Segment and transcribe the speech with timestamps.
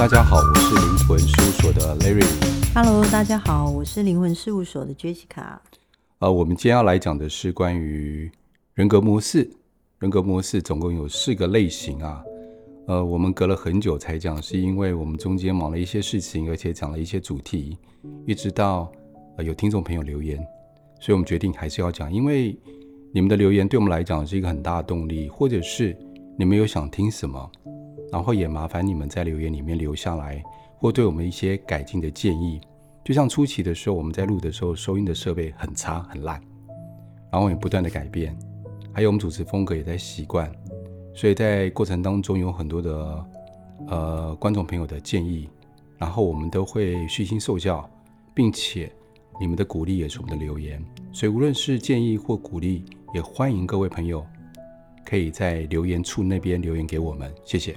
[0.00, 2.24] 大家好，我是灵魂事务所的 Larry。
[2.74, 5.58] Hello，大家好，我是灵魂事务所的 Jessica。
[6.20, 8.32] 呃，我们今天要来讲的是关于
[8.72, 9.50] 人格模式。
[9.98, 12.24] 人格模式总共有四个类型啊。
[12.86, 17.76] 呃，我们隔了很久才讲，是因为我们中间忙了一些事情，而且讲了一些主题，
[18.26, 18.90] 一直到
[19.36, 20.38] 呃有听众朋友留言，
[20.98, 22.58] 所以我们决定还是要讲，因为
[23.12, 25.94] 你们的留言对我们来讲是一个很大的动力，或者是
[26.38, 27.52] 你们有想听什么。
[28.12, 30.42] 然后也麻烦你们在留言里面留下来，
[30.78, 32.60] 或对我们一些改进的建议。
[33.02, 36.40] 就像初期的时候，我们在录的时候，收音的设备很差很烂，
[37.32, 38.38] 然后也不断的改变，
[38.92, 40.52] 还有我们主持风格也在习惯，
[41.14, 43.26] 所以在过程当中有很多的
[43.88, 45.48] 呃观众朋友的建议，
[45.98, 47.88] 然后我们都会虚心受教，
[48.34, 48.92] 并且
[49.40, 52.84] 你们的鼓励也是我们的留言，所以无论是建议或鼓励，
[53.14, 54.24] 也欢迎各位朋友
[55.06, 57.74] 可以在留言处那边留言给我们，谢谢。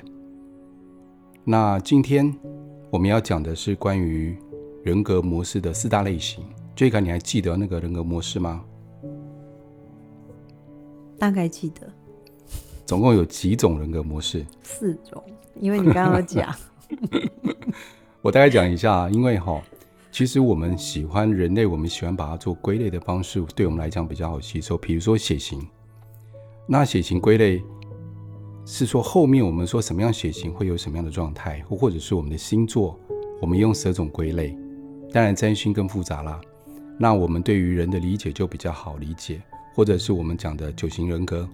[1.45, 2.33] 那今天
[2.89, 4.38] 我们要讲的是关于
[4.81, 6.41] 人格模式的四大类型。
[6.73, 8.63] 这个你还记得那个人格模式吗？
[11.19, 11.91] 大概记得。
[12.85, 14.45] 总共有几种人格模式？
[14.61, 15.22] 四种，
[15.59, 16.55] 因为你刚刚有讲。
[18.22, 19.61] 我大概讲一下，因为哈，
[20.13, 24.78] 其实我们喜欢人类，我们喜欢把它做归类的方式，对我们来讲比较好吸收。
[24.78, 25.61] 比如说血型，
[26.66, 27.61] 那血型归类。
[28.66, 32.97] 是说后面我们说什么样血型会有什么样的状态，或者是我们的星座，
[33.42, 34.58] 我们用十种归类。
[35.11, 36.39] 当然占星更复杂啦。
[36.97, 39.41] 那我们对于人的理解就比较好理解，
[39.75, 41.47] 或者是我们讲的九型人格，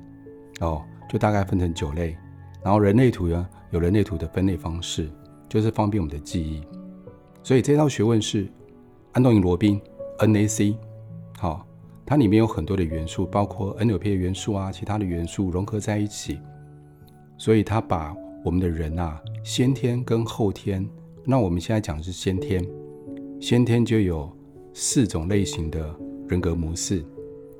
[0.59, 2.15] 哦，就大概分成九类。
[2.63, 5.09] 然后人类图呢，有人类图的分类方式，
[5.47, 6.61] 就是方便我们的记忆。
[7.41, 8.47] 所以这套学问是
[9.13, 9.81] 安东尼罗宾
[10.19, 10.75] NAC，
[11.37, 11.65] 好、
[12.05, 16.37] 它里面有很多的元素，包括 NLP 的元素啊，其他的元素融合在一起。
[17.39, 18.13] 所以他把
[18.43, 20.87] 我们的人啊，先天跟后天，
[21.23, 22.63] 那我们现在讲的是先天，
[23.39, 24.29] 先天就有
[24.73, 25.95] 四种类型的
[26.27, 27.01] 人格模式，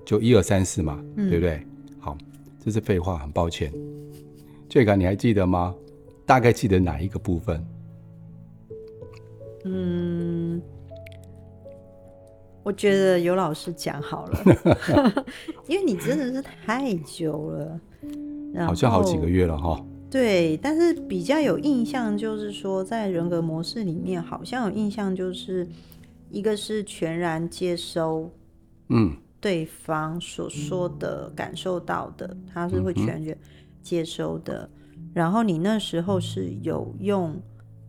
[0.06, 1.66] 就一二三四嘛，嗯、对不对？
[1.98, 2.18] 好，
[2.64, 3.74] 这是废话，很抱歉。
[4.68, 5.74] 这个你还记得吗？
[6.26, 7.66] 大概记得哪一个部分？
[9.64, 10.62] 嗯，
[12.64, 15.26] 我觉得有老师讲好了，
[15.68, 17.80] 因为你真的是太久了。
[18.58, 19.84] 好像好几个月了哈。
[20.10, 25.68] 对，但是比较有印象，就是说在人格模式里面，好像有印象，就是
[26.32, 28.32] 一个是全然接收，
[28.88, 33.38] 嗯，对方所说的、感受到的，他是会全然
[33.84, 34.68] 接收的。
[35.14, 37.40] 然后你那时候是有用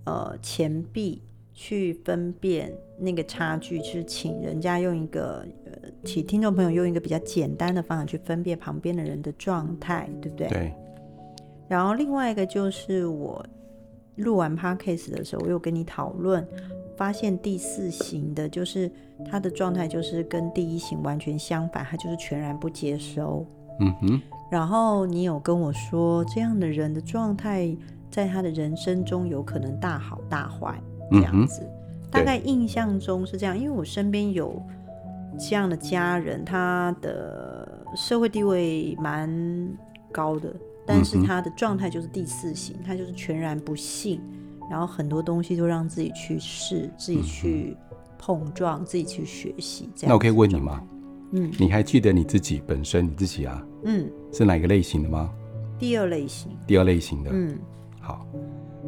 [0.05, 1.23] 呃钱币
[1.63, 5.45] 去分辨那个差距，是请人家用一个。
[5.67, 5.71] 呃
[6.03, 10.49] 请听众朋友用一个比较简单的方法去分辨旁边的人的状态，对不对？
[10.49, 10.73] 对。
[11.69, 13.45] 然后另外一个就是我
[14.17, 16.47] 录完 podcast 的时候，我有跟你讨论，
[16.97, 18.91] 发现第四型的，就是
[19.31, 23.45] 他的状态就是跟第一型完全相反，他就是全然不接收。
[23.81, 24.23] 嗯哼。
[24.51, 27.77] 然后你有跟我说，这样的人的状态，
[28.11, 31.61] 在他的人生中有可能大好大坏这样子。
[31.63, 32.11] 嗯。
[32.11, 34.63] 大概印象中是这样，因为我身边有。
[35.39, 39.31] 这样的家人，他的社会地位蛮
[40.11, 40.53] 高的，
[40.85, 44.21] 但是他的状态就是第四型，他就是全然不信，
[44.69, 47.77] 然后很多东西都让自己去试，自己去
[48.19, 49.89] 碰撞，自己去学习。
[49.95, 50.83] 这样，那我可以问你吗？
[51.31, 53.65] 嗯，你还记得你自己本身你自己啊？
[53.85, 55.33] 嗯，是哪个类型的吗？
[55.79, 56.51] 第二类型。
[56.67, 57.31] 第二类型的。
[57.33, 57.57] 嗯，
[58.01, 58.27] 好。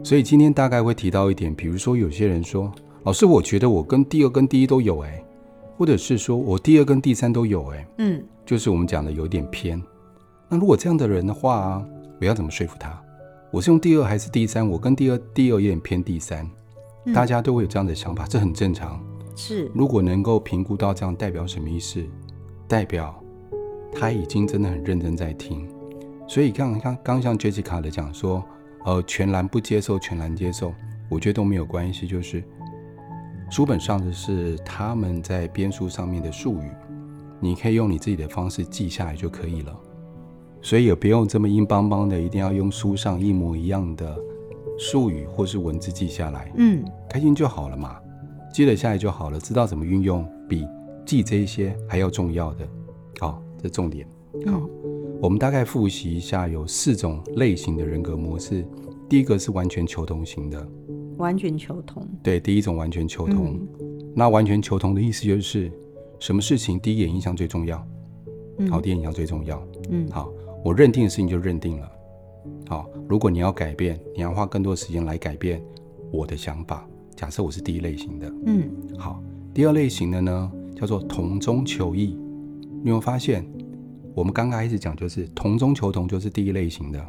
[0.02, 2.72] 所以今天大概会提到一点，比如说有些人说，
[3.04, 5.22] 老师，我觉得我跟第二跟第一都有哎。
[5.78, 9.82] 或者是说我第二跟第三都有哎，嗯，就是我们讲的有点偏。
[10.48, 11.84] 那如果这样的人的话，
[12.20, 13.02] 我要怎么说服他？
[13.50, 14.68] 我是用第二还是第三？
[14.68, 16.48] 我跟第二第二有点偏第三，
[17.06, 19.02] 嗯，大家都会有这样的想法，这很正常。
[19.34, 22.00] 是，如果能够评估到这样，代表什么意思？
[22.69, 23.19] 代表
[23.93, 25.66] 他已经真的很认真在听。
[26.28, 28.44] 所以刚刚刚像 Jessica 的讲说，
[28.84, 30.73] 呃，全然不接受，全然接受，
[31.08, 32.43] 我觉得都没有关系，就是。
[33.50, 36.70] 书本上的是他们在编书上面的术语，
[37.38, 39.79] 你可以用你自己的方式记下来就可以了。
[40.62, 44.17] 所以也不用这么硬邦邦的，一定要用书上一模一样的
[44.79, 46.50] 术语或是文字记下来。
[46.56, 47.99] 嗯，开心就好了嘛，
[48.55, 50.67] 记得下来就好了，知道怎么运用，比
[51.05, 52.67] 记这些还要重要的。
[53.20, 54.06] 好，这重点。
[54.46, 54.62] 好，
[55.22, 58.66] 我们大概复习一下，有四种类型的人格模式。
[59.08, 60.69] 第一个是完全求同型的。
[61.16, 63.54] 完全求同，对，第一种完全求同。
[63.54, 63.69] 嗯、
[64.16, 65.70] 那完全求同的意思就是，
[66.19, 67.86] 什么事情第一眼印象最重要？
[68.58, 69.64] 嗯、好，第一眼印象最重要。
[69.90, 70.28] 嗯，好，
[70.64, 71.88] 我认定的事情就认定了。
[72.66, 75.62] 好，如果你要改变，你要花更多时间来改变，
[76.10, 76.84] 我的想法。
[77.14, 79.22] 假设我是第一类型的，嗯，好。
[79.54, 82.06] 第二类型的呢，叫做同中求异。
[82.06, 83.46] 你有没有发现，
[84.14, 87.05] 我们刚刚开始讲就是同中求同，就是第一类型的。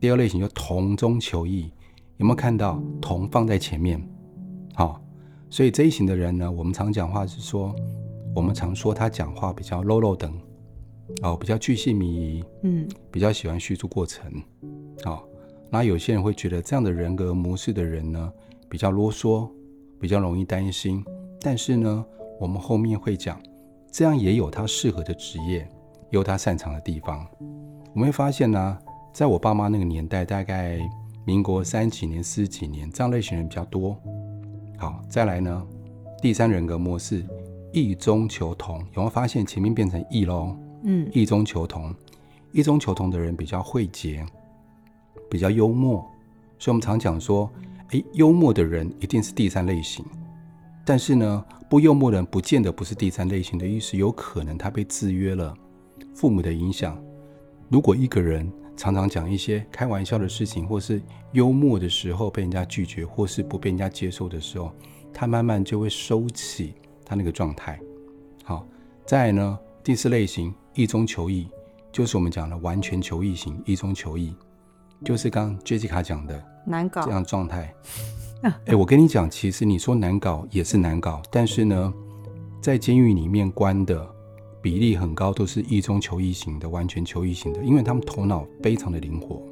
[0.00, 1.70] 第二类型就同中求异，
[2.16, 4.00] 有没有看到同放在前面？
[4.74, 5.00] 好，
[5.50, 7.74] 所以这一型的人呢，我们常讲话是说，
[8.34, 10.32] 我们常说他讲话比较 low low 等，
[11.22, 14.32] 哦，比较巨细靡遗，嗯，比较喜欢叙述过程。
[15.04, 15.24] 好，
[15.70, 18.32] 那有些人会觉得这样的人格模式的人呢，
[18.68, 19.48] 比较啰嗦，
[20.00, 21.04] 比较容易担心。
[21.40, 22.04] 但是呢，
[22.40, 23.40] 我们后面会讲，
[23.90, 25.68] 这样也有他适合的职业，也
[26.12, 27.26] 有他擅长的地方。
[27.94, 28.78] 我们会发现呢，
[29.12, 30.78] 在我爸妈那个年代，大概
[31.24, 33.96] 民国三几年、四几年，这样类型人比较多。
[34.78, 35.66] 好，再来呢，
[36.20, 37.24] 第三人格模式，
[37.72, 40.56] 异中求同，有没有发现前面变成异喽？
[40.84, 41.94] 嗯，异中求同，
[42.52, 44.24] 异中求同的人比较会结，
[45.30, 46.04] 比较幽默，
[46.58, 47.50] 所以我们常讲说，
[47.90, 50.04] 诶，幽默的人一定是第三类型。
[50.84, 55.54] 但是呢，不幽默的人不见得不是第三类型的意思，有可能他被制约了，
[56.14, 57.00] 父母的影响。
[57.68, 61.00] 如果一个人常常讲一些开玩笑的事情，或是
[61.32, 64.72] 幽默的时候被人家拒绝，或是不被人家接受的时候，
[65.12, 66.74] 他慢慢就会收起
[67.04, 67.78] 他那个状态。
[68.44, 68.66] 好，
[69.06, 71.48] 再来呢，第四类型异中求异，
[71.90, 74.34] 就是我们讲的完全求异型，异中求异，
[75.04, 77.72] 就是刚刚 Jessica 讲的难搞这样状态。
[78.42, 81.94] 哎、欸，我跟你讲，其实你说难搞也是难搞，但是呢，
[82.60, 84.04] 在监狱里面关的
[84.62, 89.42] 比例很高，都是异中求异型的，完全求异型的，因为他们头脑非常的灵活，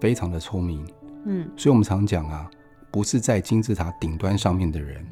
[0.00, 0.86] 非常的聪明。
[1.26, 2.48] 嗯，所以我们常讲啊，
[2.90, 5.04] 不是在金字塔顶端上面的人，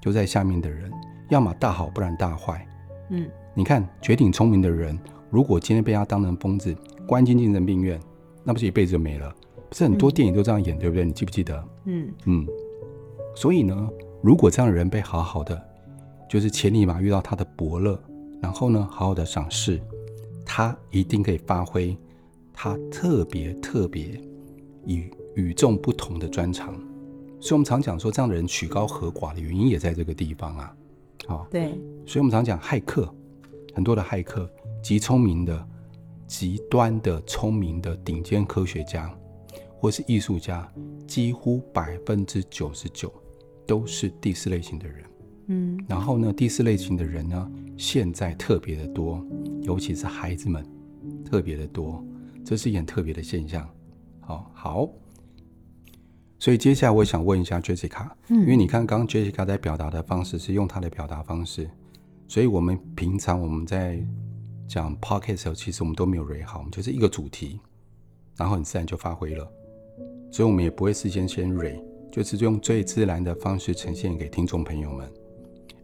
[0.00, 0.90] 就在下面的人，
[1.30, 2.66] 要么大好，不然大坏。
[3.10, 4.98] 嗯，你看绝顶聪明的人，
[5.30, 6.76] 如果今天被他当成疯子，
[7.06, 7.98] 关进精神病院，
[8.44, 9.34] 那不是一辈子就没了？
[9.68, 11.04] 不是很多电影都这样演，嗯、对不对？
[11.04, 11.68] 你记不记得？
[11.84, 12.46] 嗯嗯。
[13.34, 13.88] 所以呢，
[14.22, 15.60] 如果这样的人被好好的，
[16.28, 18.00] 就是千里马遇到他的伯乐，
[18.40, 19.80] 然后呢，好好的赏识，
[20.44, 21.96] 他一定可以发挥
[22.52, 24.20] 他特别特别
[24.86, 26.74] 与与众不同的专长。
[27.38, 30.76] 所以我们常讲说，这样的人曲高和寡的原因也在这个地方啊。
[31.26, 31.70] 好，对。
[32.06, 33.14] 所以我们常讲骇客，
[33.74, 34.50] 很多的骇客，
[34.82, 35.68] 极聪明的、
[36.26, 39.10] 极端的聪明的顶尖科学家，
[39.78, 40.70] 或是艺术家，
[41.06, 43.12] 几乎百分之九十九
[43.66, 45.04] 都是第四类型的人。
[45.52, 49.20] 嗯，然后呢，第四类型的人呢，现在特别的多，
[49.62, 50.64] 尤其是孩子们
[51.24, 52.04] 特别的多，
[52.44, 53.68] 这是一件特别的现象。
[54.20, 54.88] 好，好，
[56.38, 61.68] 所以接下来我想问一下 Jessica，嗯，因为你看刚刚 Jessica 在表达的方式是用她的表达方式，
[62.28, 64.00] 所以我们平常我们在
[64.68, 67.58] 讲 Podcast 的时候，其实我们都没有 ready 好，我们就是一个主题，
[68.36, 69.52] 然后很自然就发挥了。
[70.30, 71.82] 所以，我们也不会事先先蕊，
[72.12, 75.10] 就是用最自然的方式呈现给听众朋友们。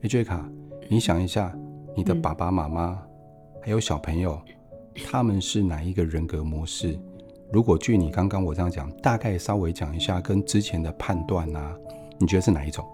[0.02, 0.40] 哎，Jessica，
[0.88, 1.56] 你想一下，
[1.96, 3.02] 你的爸爸妈妈
[3.62, 4.38] 还有小朋友，
[5.06, 6.98] 他们是哪一个人格模式？
[7.52, 11.74] 如果据你刚刚我这样讲，大概稍微讲一下，跟之前的判断啊，
[12.18, 12.84] 你觉得是哪一种？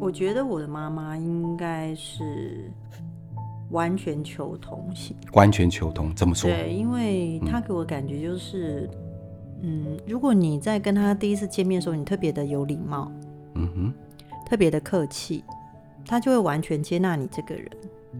[0.00, 2.72] 我觉得我的妈妈应该是
[3.70, 5.16] 完全求同型。
[5.34, 6.50] 完全求同，怎么说？
[6.50, 8.90] 对，因为她给我感觉就是。
[9.64, 13.12] 嗯，如果你在跟他第一次见面的时候，你特别的有礼貌，
[13.54, 13.94] 嗯哼，
[14.52, 15.42] 特别的客气，
[16.04, 17.70] 他就会完全接纳你这个人，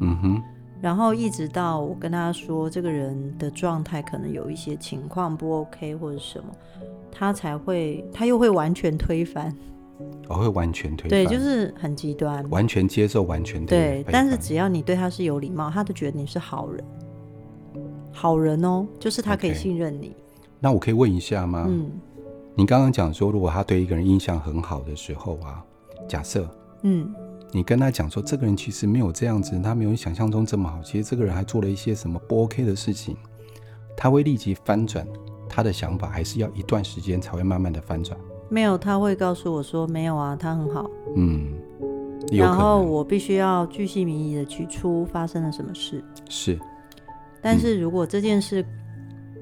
[0.01, 0.43] 嗯哼。
[0.81, 6.47] 然后一直到我跟他说这个人的状态可能有一些情况不 OK 或者什么，
[7.11, 9.55] 他才会，他又会完全推翻，
[10.27, 14.03] 我、哦、会完全推翻，对，就是很极端，完全接受，完全对。
[14.11, 16.83] 但是只要你对他是有礼貌，他都觉得你是好人，
[18.11, 20.09] 好人哦，就是他可以信任你。
[20.09, 20.47] Okay.
[20.61, 21.67] 那我可以问一下吗？
[21.69, 21.91] 嗯，
[22.55, 25.63] 你刚刚讲说，如果他对一个人印象很好的时候啊，
[26.09, 26.49] 假设，
[26.83, 27.13] 嗯，
[27.51, 33.17] 你跟他讲说，这个人其实没有这样子，他没有你想象中这么好，其实这个人还做了一些什么不 OK 的事情，
[33.97, 35.07] 他会立即翻转
[35.49, 38.19] 他的想法，还是要一段时间才会慢慢的翻转？
[38.49, 40.91] 没有，他会告诉我说，没有啊，他很好。
[41.17, 41.55] 嗯，
[42.31, 46.05] 然后我必须要据细靡遗的取出发生了什么事。
[46.29, 46.59] 是，
[47.41, 48.63] 但是如果这件事，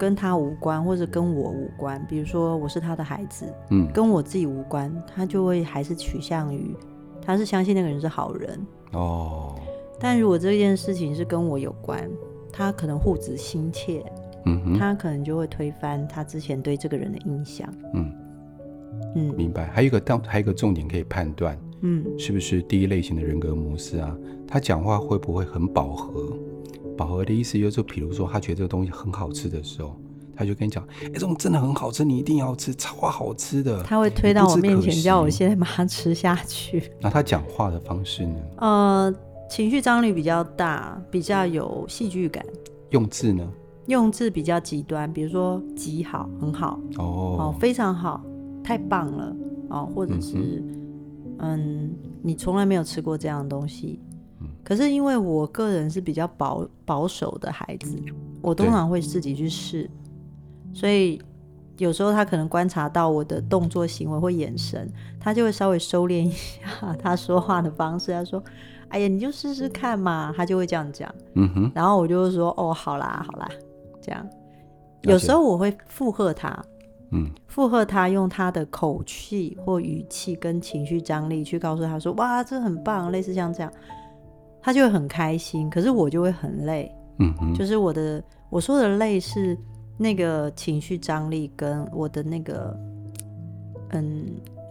[0.01, 2.03] 跟他无关，或者跟我无关。
[2.09, 6.75] 比如说，我是他的孩子，嗯，跟我自己无关，他就会还是取向于，
[7.21, 8.59] 他是相信那个人是好人
[8.93, 9.55] 哦。
[9.99, 12.11] 但如果这件事情是跟我有关，
[12.51, 14.03] 他可能护子心切，
[14.47, 18.11] 嗯哼，他可能就会推翻他之前对这个人的印象，嗯
[19.17, 19.67] 嗯，明白。
[19.67, 24.17] 还有一个，当还有一个重点可以判断，嗯，是不是第一类型的人格模式啊？
[24.49, 26.33] 他讲话会不会很饱和？
[27.01, 29.97] 饱和的意思就是，比如说他觉得这个东西很好吃的时候，
[30.37, 33.83] 他就跟你讲，哎、欸，这种真的很好吃，你一定要吃，超好吃的。
[33.85, 36.93] 他会推到我面前，叫我现在马上吃下去。
[37.01, 38.39] 那他讲话的方式呢？
[38.59, 39.15] 呃，
[39.49, 42.45] 情绪张力比较大，比较有戏剧感。
[42.91, 43.51] 用字呢？
[43.87, 47.05] 用字比较极端，比如说极好，很好哦，
[47.39, 48.23] 哦，非常好，
[48.63, 49.35] 太棒了
[49.71, 50.63] 哦，或者是
[51.39, 53.99] 嗯，嗯，你从来没有吃过这样的东西。
[54.71, 58.01] 可是因为我个人是比较保保守的孩子，
[58.41, 59.91] 我通常会自己去试，
[60.73, 61.21] 所以
[61.77, 68.13] 有时候他可能观察到我的动作、行为或眼神，他就会稍微收敛一下 他说话的方式。
[68.13, 68.41] 他说
[68.91, 71.13] ：“哎呀，你就试试看嘛。”他就会这样讲。
[71.35, 71.73] 嗯哼。
[71.75, 73.49] 然后我就会说：“哦，好啦，好啦。”
[74.01, 74.25] 这样。
[75.03, 76.57] 有时候我会附和他，
[77.11, 83.73] 嗯，附和他，用他的口气或语气跟情绪张力去告诉他说：“哇，这很棒。”类似像这样。
[84.63, 86.91] 他就会很开心，可是我就会很累。
[87.19, 89.57] 嗯嗯，就是我的我说的累是
[89.99, 92.79] 那个情绪张力跟我的那个
[93.91, 94.27] 嗯，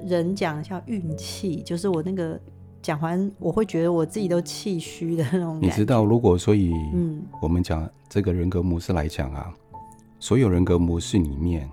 [0.05, 2.39] 人讲像运气，就是我那个
[2.81, 5.59] 讲完我会觉得我自己都气虚的那种。
[5.61, 9.53] 你知道，如果所以，嗯，我们讲这个人格模式来讲啊，
[10.19, 11.69] 所有人格模式里面，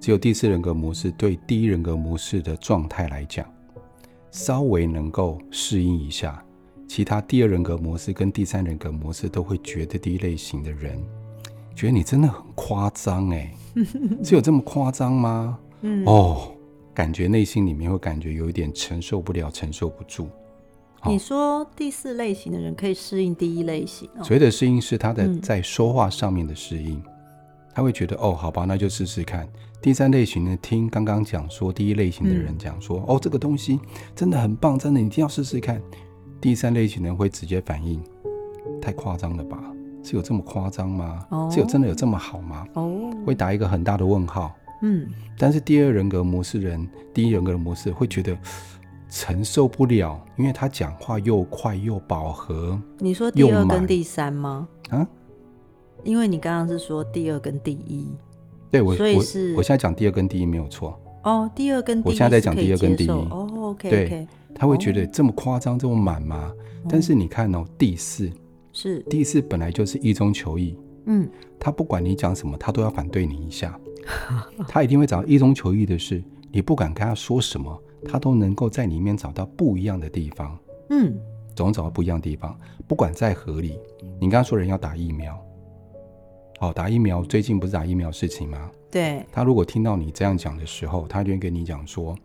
[0.00, 3.46] 只有第四人格模式对第一人格模式的状态来讲，
[4.30, 6.44] 稍微能够适应一下。
[6.88, 10.98] 其他第二人格模式跟第三人格模式都会觉得第一类型的人，
[11.76, 13.52] 觉得你真的很夸张哎，
[14.24, 15.58] 是有这么夸张吗？
[15.82, 16.50] 嗯，哦，
[16.94, 20.28] 感觉内心里面会感觉有一点承受不了，承受不住。
[21.06, 24.08] 你说第四类型的人可以适应第一类型？
[24.24, 27.02] 所谓的适应是他的在说话上面的适应，嗯、
[27.74, 29.48] 他会觉得哦，好吧，那就试试看。
[29.80, 33.78] 第三类型呢，听刚刚讲说第一类型的人讲说，嗯、哦，这个东西
[34.16, 35.80] 真的很棒，真的你一定要试试看。
[36.40, 38.00] 第三类型人会直接反应，
[38.80, 39.58] 太夸张了吧？
[40.02, 41.52] 是有这么夸张吗？Oh.
[41.52, 43.12] 是有真的有这么好吗？Oh.
[43.26, 44.54] 会打一个很大的问号。
[44.80, 48.38] 嗯，但是第二人格模式人，第一人格的模式会觉得
[49.10, 52.80] 承受不了，因为他讲话又快又饱和。
[53.00, 54.68] 你说第二跟第三吗？
[54.90, 55.06] 啊？
[56.04, 58.06] 因为你刚刚是说第二跟第一，
[58.70, 60.98] 对我，所以是我，我现在讲第二跟第一没有错。
[61.24, 63.08] 哦，oh, 第二跟第一，我现在在讲第二跟第一。
[63.08, 64.28] 哦、oh,，OK，对。
[64.58, 66.52] 他会觉得这么夸张，这么满吗？
[66.88, 68.30] 但是你看哦，第四。
[68.72, 69.00] 是。
[69.10, 73.78] 第四本来就是一中求异，嗯，他不管你讲什么，他都要反对你一下，
[74.68, 80.58] 他一定会找一中求异的事，你不管跟他说什么，他都能够在里面找到不一样的地方，
[80.90, 81.16] 嗯，
[81.54, 83.78] 总找到不一样的地方，不管再合理。
[84.20, 85.38] 你刚刚说人要打疫苗，
[86.60, 88.70] 哦，打疫苗最近不是打疫苗事情吗？
[88.90, 92.16] 对，他如果听到你这样讲的时候，他就会跟你讲说。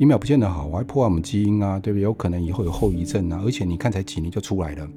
[0.00, 2.02] 疫苗不见得好，我还破坏我们基因啊，对不对？
[2.02, 4.88] 有可能以后有后遗症啊，而且你看才几年就出来了。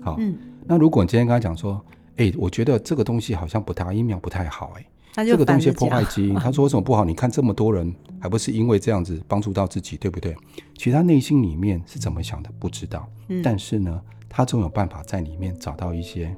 [0.00, 1.84] 好，嗯、那如果你今天跟他讲说，
[2.18, 6.36] 哎、欸，我觉得这个东西好像不太，疫苗不太好、欸，哎，这个东西破坏基因。
[6.38, 7.04] 他说为什么不好？
[7.04, 10.32] 你看这么多人，还不是因为这样子帮助到自己，对不对？
[10.76, 13.10] 其实他内心里面是怎么想的，不知道。
[13.26, 16.32] 嗯、但是呢，他总有办法在里面找到一些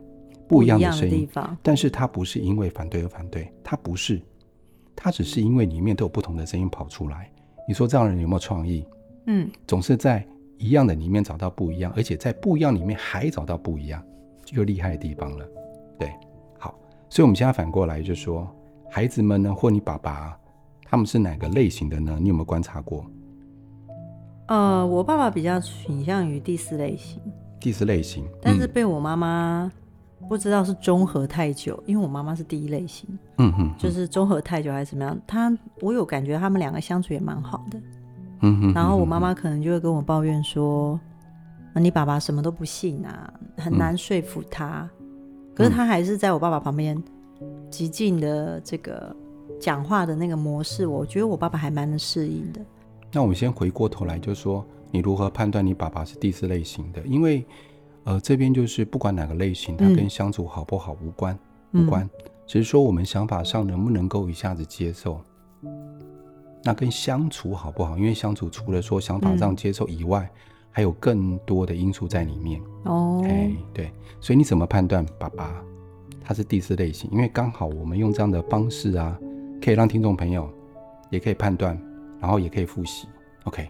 [0.48, 1.28] 不一样的声音。
[1.62, 4.22] 但是他不是因为反对而反对，他不是，
[4.96, 7.30] 他只是因为里面都有不同的声音跑出来。
[7.70, 8.84] 你说这样的人有没有创意？
[9.26, 10.26] 嗯，总是在
[10.58, 14.02] 一样的里面找到不一样，而且在不一样里面还找到不一样，
[14.44, 15.46] 就厉害的地方了。
[15.96, 16.12] 对，
[16.58, 16.76] 好，
[17.08, 18.52] 所以我们现在反过来就说，
[18.90, 20.36] 孩子们呢，或你爸爸，
[20.84, 22.18] 他们是哪个类型的呢？
[22.20, 23.06] 你有没有观察过？
[24.48, 27.22] 呃，我爸爸比较倾向于第四类型。
[27.60, 29.70] 第四类型，但是被我妈妈。
[30.28, 33.08] 不知道是中和太久，因为我妈妈是第一类型，
[33.38, 35.18] 嗯哼，就是中和太久还是怎么样？
[35.26, 37.80] 她我有感觉他们两个相处也蛮好的，
[38.42, 38.72] 嗯哼。
[38.72, 40.98] 然后我妈妈可能就会跟我抱怨说
[41.74, 44.88] ：“你爸爸什么都不信啊，很难说服他。”
[45.54, 47.02] 可是他还是在我爸爸旁边
[47.68, 49.14] 极尽的这个
[49.60, 52.60] 讲话的那个模式，我觉得我爸爸还蛮能适应的。
[53.12, 57.02] 那我们先回过头来就说，你如何判断你爸爸是第四类型的？
[57.02, 57.44] 因为
[58.04, 61.38] 呃，这边就是不管哪个类型，它跟相处好不好无关，
[61.72, 62.08] 嗯、无关，
[62.46, 65.20] 只是说我们想法上能不能够一下子接受。
[66.64, 70.40] 那跟相处好不好，因为相处除了说想法上接受以外，嗯、
[70.70, 72.60] 还有更多的因素在里面。
[72.84, 75.62] 哦，哎，对，所以你怎么判断爸爸
[76.22, 77.10] 他是第四类型？
[77.12, 79.18] 因为刚好我们用这样的方式啊，
[79.62, 80.50] 可以让听众朋友
[81.10, 81.80] 也可以判断，
[82.20, 83.08] 然后也可以复习。
[83.44, 83.68] OK。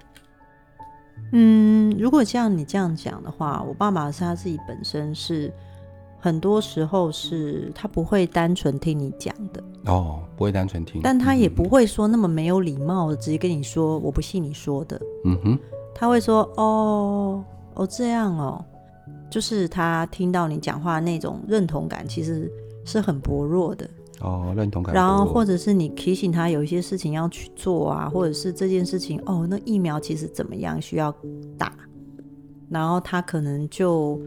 [1.32, 5.52] 嗯，如果像你这样讲的话，我爸爸是他自己本身是
[6.18, 9.62] 很多时候是他不会单纯听你讲的。
[9.86, 15.58] 哦，不会单纯听，但他也不会说那么没有礼貌的直接跟你说我不信你说的，嗯哼，
[15.94, 18.62] 他会说哦哦这样哦，
[19.30, 22.50] 就是他听到你讲话那种认同感其实
[22.84, 23.88] 是很薄弱的
[24.20, 24.94] 哦，认同感。
[24.94, 31.14] 然后或者是你提醒他有一些事情要去做啊，或者是这件事情哦，那疫苗其实怎么样需要
[31.56, 31.72] 打，
[32.68, 34.20] 然后他可能就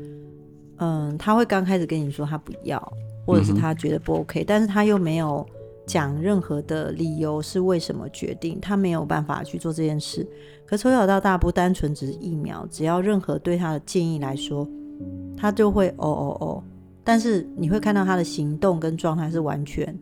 [0.78, 2.94] 嗯，他会刚开始跟你说他不要，
[3.26, 5.46] 或者是他觉得不 OK，但是他又没有
[5.86, 10.28] 讲任何的理由是为什么决定，他没有办法去做这件事。
[10.66, 14.68] 可从小到大不单纯只是疫苗，只要任何对他的建议来说，
[15.38, 16.64] 他就会哦哦哦。
[17.04, 19.98] 但是你会看到他的行动跟状态是完全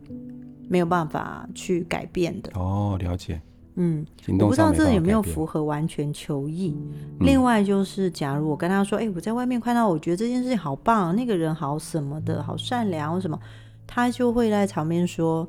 [0.70, 2.51] 没有办法去改变的。
[2.53, 3.41] 哦，了解。
[3.75, 4.05] 嗯，
[4.39, 6.77] 我不知道这有没有符合完全求异。
[6.77, 13.39] 嗯、另外就是，假如我跟他说：“哎、欸，我在外面看到，我觉得这件事情好棒，那个人好什么的，好善良，或什么。”
[13.88, 15.48] 他就会在场边说：“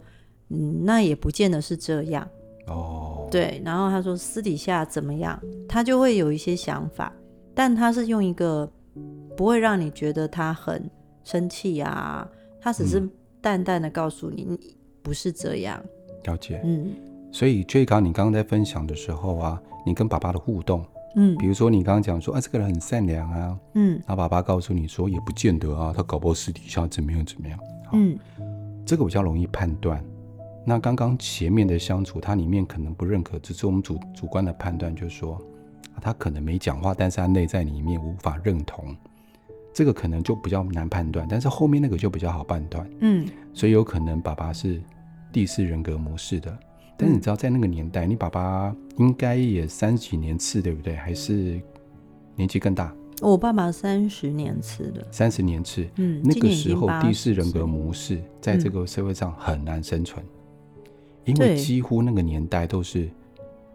[0.51, 2.27] 嗯，那也不见得是这样。”
[2.69, 3.61] 哦，对。
[3.65, 7.13] 然后他说私底下怎么样，他就会有一些想法，
[7.53, 8.71] 但他是用一个
[9.37, 10.89] 不会让你觉得他很。
[11.25, 12.29] 生气呀、啊，
[12.61, 13.09] 他只是
[13.41, 15.83] 淡淡的告诉你，嗯、你不是这样。
[16.25, 16.93] 了解，嗯。
[17.31, 20.85] 所以最刚你刚刚在分享的时候啊，你跟爸爸的互动，
[21.17, 27.59] 嗯，比如说你刚刚讲说啊，这个人很善良啊，嗯，然后爸爸告诉你说也不见得啊，他搞不好私底下怎么样怎么样，
[27.93, 28.19] 嗯，
[28.85, 30.05] 这个比较容易判断。
[30.65, 35.41] 那刚刚前面的相处，他里面可能不认可，只是我们主主观的判断，就是说
[36.01, 38.95] 他可能没讲话，但是他内在里面无法认同。
[39.73, 42.89] 这个可能就比较难判断，但是后面那个就比较好判断。
[43.01, 44.81] 嗯，所以有可能爸爸是
[45.33, 46.57] 第四人格模式的，
[46.97, 50.95] 但是你知道在那个年代，你爸爸应该也三十几年次，对不对？
[50.97, 51.61] 还是
[52.37, 52.95] 年纪更大？
[53.21, 55.87] 我爸爸三十年次的，三十年次。
[55.97, 60.25] 嗯，那个时候第四人格模式在这个社会上很难生存，
[61.25, 63.09] 因为几乎那个年代都是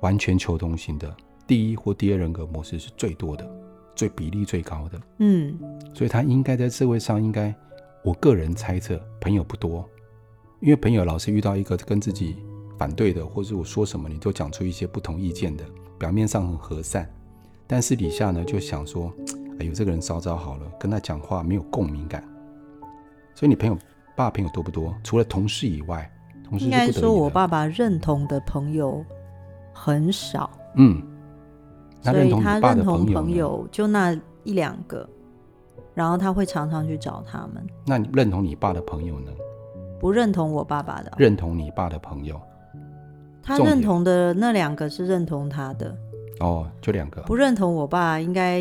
[0.02, 1.16] 完全求同型的，
[1.48, 3.50] 第一或第二人格模式是最多的。
[3.98, 5.58] 最比例最高的，嗯，
[5.94, 7.54] 所以他应该在社会上应该，
[8.04, 9.84] 我个人猜测朋友不多，
[10.62, 12.38] 因为朋友老是遇到一个跟自己
[12.78, 15.66] 反对的，或者我说什么你都讲出一些不同意见的，
[15.98, 17.12] 表面上很和善，
[17.66, 19.12] 但私底下呢就想说，
[19.60, 22.24] 哎呦这个人稍早好了，跟他讲话没有共鸣感，
[23.34, 23.76] 所以你朋友
[24.16, 24.96] 爸爸朋友多不多？
[25.04, 26.08] 除了同事以外，
[26.48, 29.04] 同事应该说我爸爸认同的朋友
[29.74, 31.02] 很少，嗯。
[32.02, 35.08] 所以他认同朋友就那一两个，
[35.94, 37.66] 然后他会常常去找他们。
[37.86, 39.32] 那你认同你爸的朋友呢？
[40.00, 41.12] 不认同我爸爸的。
[41.18, 42.40] 认同你爸的朋友，
[43.42, 45.98] 他认同的那两个是认同他的。
[46.40, 47.22] 哦，就两个。
[47.24, 48.60] 不认同我爸应该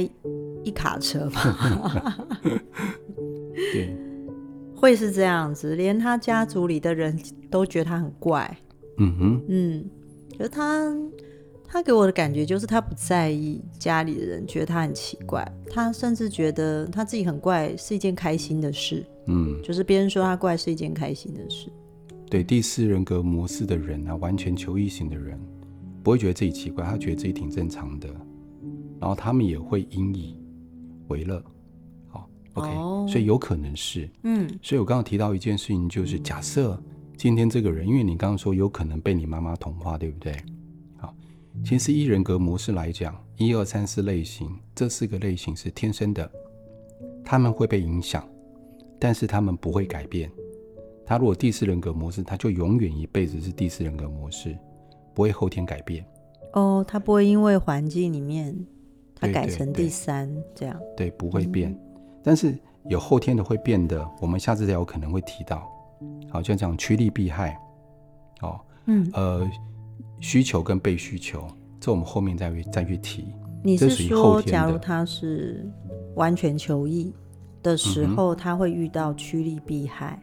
[0.64, 2.18] 一卡车吧？
[3.72, 3.96] 对，
[4.74, 7.16] 会是这样子，连他家族里的人
[7.50, 8.56] 都觉得他很怪。
[8.98, 9.84] 嗯哼，嗯，
[10.30, 10.90] 觉得他。
[11.68, 19.04] 他给我的感觉就是他不在意家里的人觉得他很奇怪，他甚至觉得他自己很怪是一件开心的事。
[19.26, 21.68] 嗯，就是别人说他怪是一件开心的事。
[22.30, 25.38] 对，第四人格模式的人啊，完全求异型的人，
[26.02, 28.08] 不会觉得自己奇怪，他觉得自己挺正常的。
[28.98, 30.40] 然后他们也会引以
[31.08, 31.42] 为乐。
[32.08, 36.80] 好，OK，哦，所以有可能是，嗯，所以我刚刚提到一件事情，就是假设
[37.16, 40.34] 今天这个人，因为你刚刚说有可能被你妈妈同化，对不对？
[41.64, 46.30] 其实，一人格模式来讲，一二三四类型，这四个类型是天生的，
[47.24, 48.26] 他们会被影响，
[48.98, 50.30] 但是他们不会改变。
[51.04, 54.56] 他如果第四人格模式，他就永远一辈子是第四人格模式，
[55.12, 56.04] 不会后天改变。
[56.52, 58.56] 哦，他不会因为环境里面，
[59.14, 60.80] 他改成第三这样。
[60.96, 61.72] 对，不会变。
[61.72, 61.80] 嗯、
[62.22, 62.56] 但是
[62.88, 65.68] 有后天的会变的，我们下次才有可能会提到。
[66.30, 67.60] 好，像这样趋利避害。
[68.42, 69.50] 哦，嗯，呃。
[70.20, 71.46] 需求跟被需求，
[71.78, 73.26] 这我们后面再去再去提。
[73.62, 75.68] 你是说，假如他是
[76.14, 77.12] 完全求异
[77.62, 80.20] 的时候，嗯、他会遇到趋利避害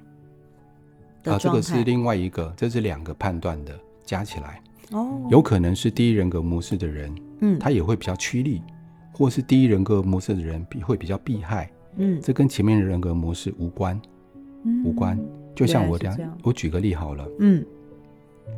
[1.23, 1.39] 的状态？
[1.39, 4.61] 啊，这个是另外一个，这是两个判断的加起来。
[4.91, 8.61] 哦，有可能是第一人格模式的人，嗯，他也会比较趋利，
[9.11, 11.69] 或是第一人格模式的人比会比较避害。
[11.97, 13.99] 嗯，这跟前面的人格模式无关，
[14.63, 15.19] 嗯、无关。
[15.53, 17.65] 就像我这样，我举个例好了，嗯。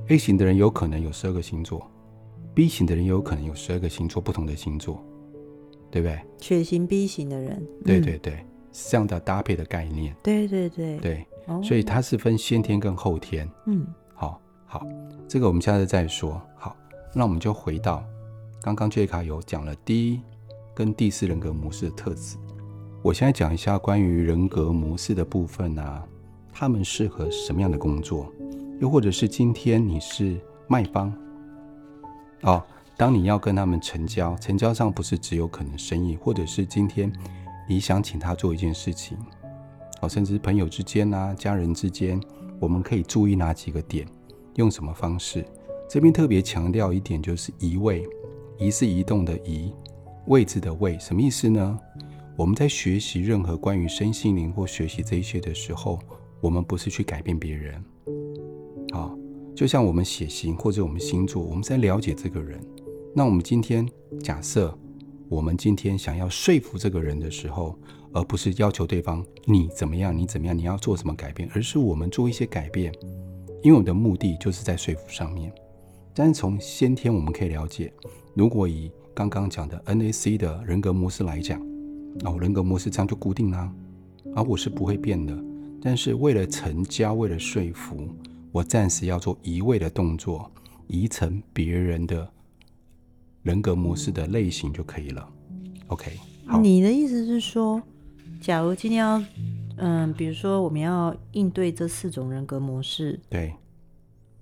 [0.07, 1.89] A 型的人有可能有十二个星座
[2.53, 5.03] ，B 型的人有可能有十二个星座，不同的星座，
[5.89, 6.19] 对不对？
[6.39, 10.15] 血型 B 型的人，对对对，嗯、是这样的搭配的概念。
[10.21, 13.49] 对对对对，哦、所以它是分先天跟后天。
[13.65, 14.85] 嗯，好，好，
[15.27, 16.39] 这个我们下次再说。
[16.55, 16.75] 好，
[17.13, 18.03] 那我们就回到
[18.61, 20.21] 刚刚杰卡有讲了第一
[20.73, 22.37] 跟第四人格模式的特质。
[23.01, 26.03] 我现在讲一下关于人格模式的部分啊，
[26.51, 28.31] 他们适合什么样的工作？
[28.79, 31.13] 又或者是今天你是卖方，
[32.41, 32.61] 哦，
[32.97, 37.11] 当你要跟他们成交，成交上不是只有可能生意，或者是今天
[37.69, 39.17] 你想请他做一件事情，
[40.01, 42.19] 哦，甚至朋友之间啊、家人之间，
[42.59, 44.05] 我们可以注意哪几个点，
[44.55, 45.45] 用什么方式？
[45.87, 48.05] 这边特别强调一点，就是移位，
[48.57, 49.71] 移是移动的移，
[50.27, 51.79] 位置的位，什么意思呢？
[52.35, 55.97] 我们在学习任何关于身心灵或学习这一些的时候，
[56.41, 57.81] 我们不是去改变别人，
[58.95, 59.13] 好，
[59.53, 62.57] 就像我们血型或者我们星座，我们在了解这个人。
[63.13, 63.85] 那我们今天
[64.23, 64.73] 假设，
[65.27, 67.77] 我们今天想要说服这个人的时候，
[68.13, 72.93] 而不是要求对方你怎么样，你怎么样，你要做什么改变，而是我们做一些改变，
[73.61, 75.53] 因为我们的目的就是在说服上面。
[76.13, 77.91] 但是从先天我们可以了解，
[78.33, 81.61] 如果以刚刚讲的 NAC 的人格模式来讲，
[82.21, 83.69] 那我人格模式这样就固定啦，
[84.33, 85.37] 而我是不会变的。
[85.81, 88.07] 但是为了成交，为了说服，
[88.55, 90.49] 我暂时要做移位的动作，
[90.87, 92.25] 移成别人的。
[93.43, 95.27] 人格模式的类型就可以了。
[95.87, 96.13] OK，
[96.47, 96.61] 好。
[96.61, 97.81] 你的意思是说，
[98.39, 99.21] 假如今天要，
[99.75, 103.53] 嗯，比如说我们要应对这四种人格模式，对。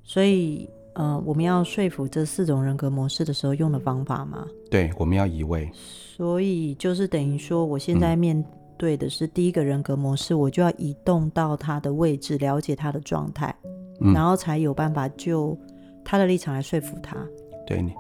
[0.03, 4.47] 所以，呃，我们要说服这四种人格模式的时候用的方法吗？
[4.69, 5.71] 对，我们要移位。
[5.73, 8.45] 所以就是等于说，我现在面
[8.77, 13.55] 对的是第一个人格模式，嗯、我就要移动到他的位置，了解他的状态，
[14.01, 15.57] 嗯、然后才有办法就
[16.03, 17.17] 他的立场来说服他。
[17.65, 17.93] 对你。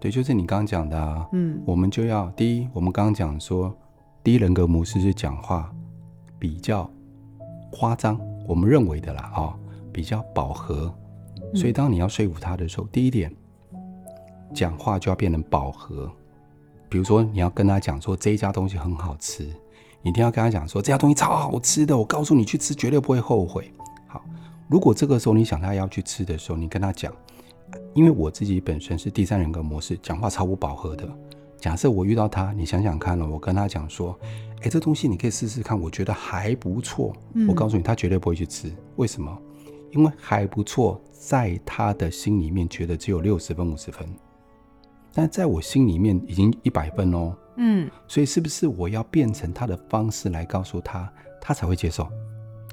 [0.00, 3.76] 对，就是你刚刚讲的啊，嗯，我们就要第一，我们刚刚讲说，
[4.22, 5.74] 第一人格模式是讲话
[6.38, 6.88] 比较
[7.72, 9.54] 夸张，我们认为的啦，哦，
[9.92, 10.94] 比较饱和，
[11.52, 13.34] 所以当你要说服他的时候，第一点，
[14.54, 16.08] 讲话就要变成饱和，
[16.88, 19.48] 比如说你要跟他讲说这一家东西很好吃，
[20.02, 23.72] 你一定要跟他讲说这家东西超好吃的，我告诉你去吃绝对不会后悔。
[24.06, 24.24] 好，
[24.68, 27.12] 如果这个时候你想他要去吃的时候，你跟他讲。
[27.94, 31.06] 因为我自己本身是第三人格模式，讲话超不饱和的。
[31.58, 34.16] 假设我遇到他，你想想看了，我跟他讲说
[34.62, 37.12] ：“哎，这东西你可以试试看，我觉得还不错。
[37.34, 38.72] 嗯”我告诉你，他绝对不会去吃。
[38.96, 39.36] 为什么？
[39.90, 44.08] 因为还不错，在他的心里面觉得只有六十分、五十分，
[45.12, 47.36] 但在我心里面已经一百分哦。
[47.56, 52.08] 嗯，所以是不是我要变成他的方式来告诉他，他才会接受？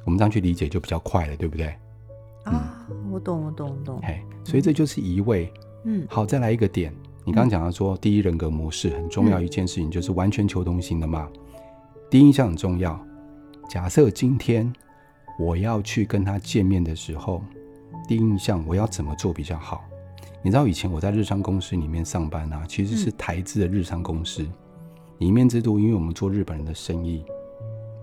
[0.05, 1.75] 我们这样去理解就比较快了，对不对？
[2.43, 3.99] 啊，我懂，我懂，我懂。
[4.03, 5.51] 嘿，所以这就是移位。
[5.85, 6.93] 嗯，好，再来一个点。
[7.23, 11.27] 你刚刚讲到说，第一人格模式很重要一件事情，就是完全求同型的嘛。
[12.11, 13.03] 第一印象很重要。
[13.67, 14.71] 假设今天
[15.39, 17.41] 我要去跟他见面的时候，
[18.07, 19.83] 第一印象我要怎么做比较好？
[20.45, 24.45] 你知道以前我在日商公司里面上班啊，其实是台资的日商公司，
[25.17, 27.25] 里面制度，因为我们做日本人的生意，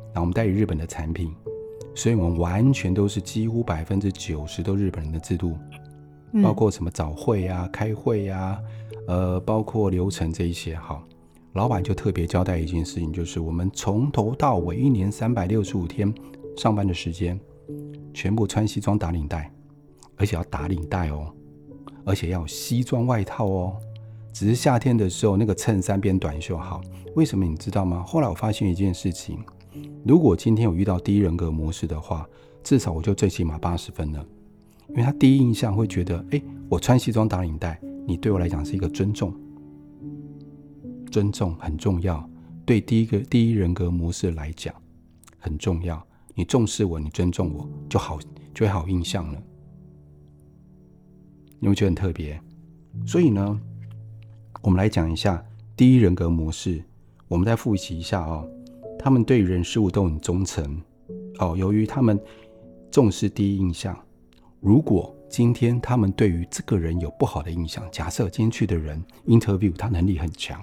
[0.06, 1.32] 然后我们代理日本的产品。
[1.94, 5.56] 所以我们完全都是几乎百分之九十都日本人的制度，
[6.42, 8.58] 包括什么早会啊、开会啊，
[9.06, 10.74] 呃，包括流程这一些。
[10.74, 11.06] 好，
[11.52, 16.12] 老板就特别交代一件事情，就是我们从头到尾一年三百六十五天
[16.56, 17.38] 上班的时间，
[18.12, 19.48] 全部穿西装打领带，
[20.16, 21.32] 而且要打领带哦，
[22.04, 23.76] 而且要西装外套哦。
[24.32, 26.56] 只是夏天的时候那个衬衫变短袖。
[26.56, 26.80] 好，
[27.14, 28.02] 为什么你知道吗？
[28.06, 29.38] 后来我发现一件事情。
[30.04, 32.28] 如果今天我遇到第一人格模式的话，
[32.62, 34.26] 至少我就最起码八十分了，
[34.90, 39.34] 因为他第一印象会觉得，哎，我穿西装打领带，你对我来讲是一个尊重，
[41.10, 42.28] 尊重很重要，
[42.66, 44.74] 对第一个第一人格模式来讲
[45.38, 48.18] 很重要，你重视我，你尊重我，就好，
[48.52, 49.42] 就会好印象了，
[51.62, 52.38] 你会觉得很特别。
[53.06, 53.60] 所以呢，
[54.62, 55.40] 我们来讲一下
[55.76, 56.82] 第一人格模式，
[57.28, 58.44] 我们再复习一下哦。
[58.98, 60.82] 他们对人事物都很忠诚，
[61.38, 62.20] 哦，由于他们
[62.90, 63.96] 重视第一印象，
[64.58, 70.60] 如果今天他们对于这个人有不好的印象，假设今天去的人 interview 他能力很强，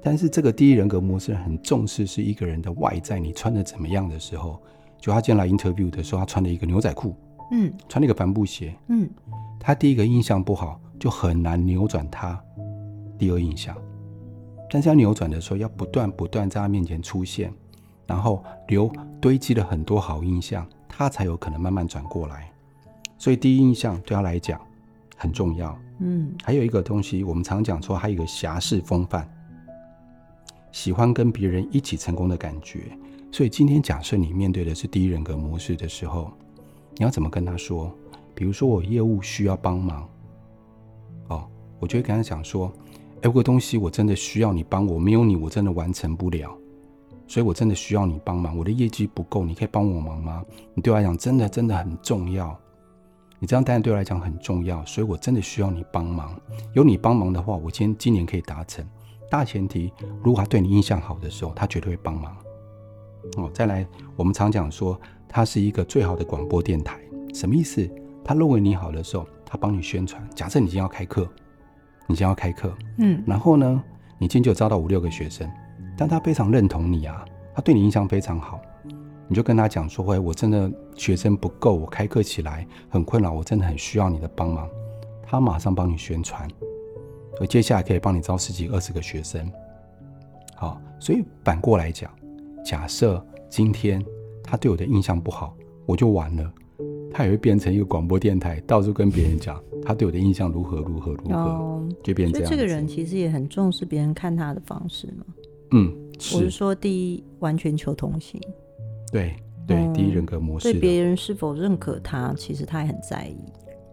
[0.00, 4.62] 但是这个第一人格模式很重视是一个人的外在，你穿的怎么样的时候，
[5.00, 7.16] 就他进来 interview 的时候，他穿了一个牛仔裤，
[7.56, 9.08] 嗯，穿了一个帆布鞋，嗯，
[9.60, 12.42] 他第一个印象不好，就很难扭转他
[13.16, 13.76] 第二印象。
[14.68, 17.52] 但是要扭转的时候，要不断不断在他面前出现，
[18.08, 18.90] 然后留
[19.20, 22.50] 堆积了很多好印象，他才有可能慢慢转过来。
[23.18, 24.60] 所以第一印象对他来讲
[25.16, 25.78] 很重要。
[26.00, 29.28] 嗯，还有一个东西，我们常讲说，还有一个侠士风范，
[30.72, 32.98] 喜欢跟别人一起成功的感觉。
[33.30, 36.32] 所以今天假设你面对的是第一人格模式的时候，
[36.96, 37.92] 你要怎么跟他说？
[38.34, 40.08] 比如说我业务需要帮忙，
[41.28, 42.72] 哦，我就会跟他讲说。
[43.22, 46.54] 哎有个东西我真的需要你帮我，没有你我真的完成不了，
[47.26, 48.54] 所以我真的需要你帮忙。
[48.54, 50.44] 我的业绩不够，你可以帮我忙吗？
[50.74, 52.54] 你对我来讲真的真的很重要，
[53.38, 56.38] 你这样当然对我来讲很重要，所以我真的需要你帮忙。
[56.74, 58.86] 有你帮忙的话，我今今年可以达成。
[59.30, 59.90] 大前提，
[60.22, 62.36] 如果他对你印象好的时候，他绝对会帮忙。
[63.38, 65.00] 哦，再来，我们常讲说，
[65.34, 66.96] 它是一个最好的广播电台，
[67.34, 67.90] 什么意思？
[68.24, 70.24] 他认为你好的时候，他帮你宣传。
[70.32, 71.22] 假设你今天要开课，
[72.06, 73.82] 你今天要开课，嗯，然后呢，
[74.16, 75.50] 你今天就招到五六个学生，
[75.98, 78.60] 但他非常认同你啊，他对你印象非常好，
[79.26, 84.68] 你就跟他讲说：“喂，我真的学生不够，我开课起来很困扰，我真的很需要你的帮忙。”
[85.26, 86.48] 他马上帮你宣传，
[87.40, 89.50] 而接下来可以帮你招十几二十个学生。
[90.54, 92.08] 好，所以反过来讲，
[92.64, 94.00] 假设今天
[94.44, 96.52] 他对我的印象不好，我就完了。
[97.10, 102.50] 他也会变成一个广播电台，到处跟别人讲他对我的印象如何如何如何，哦、就变这样。
[102.50, 105.24] 这个人其实也很重视别人看他的方式嘛。
[105.70, 105.94] 嗯，
[106.34, 108.40] 我是说第一完全求同行。
[109.12, 110.72] 对对，嗯、第一人格模式。
[110.72, 113.36] 对别人是否认可他，其实他也很在意。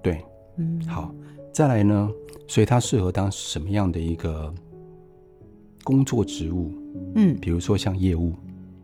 [0.01, 0.19] 对，
[0.57, 1.13] 嗯，好，
[1.53, 2.09] 再来呢？
[2.47, 4.51] 所以他适合当什么样的一个
[5.83, 6.71] 工作职务？
[7.15, 8.33] 嗯，比如说像业务。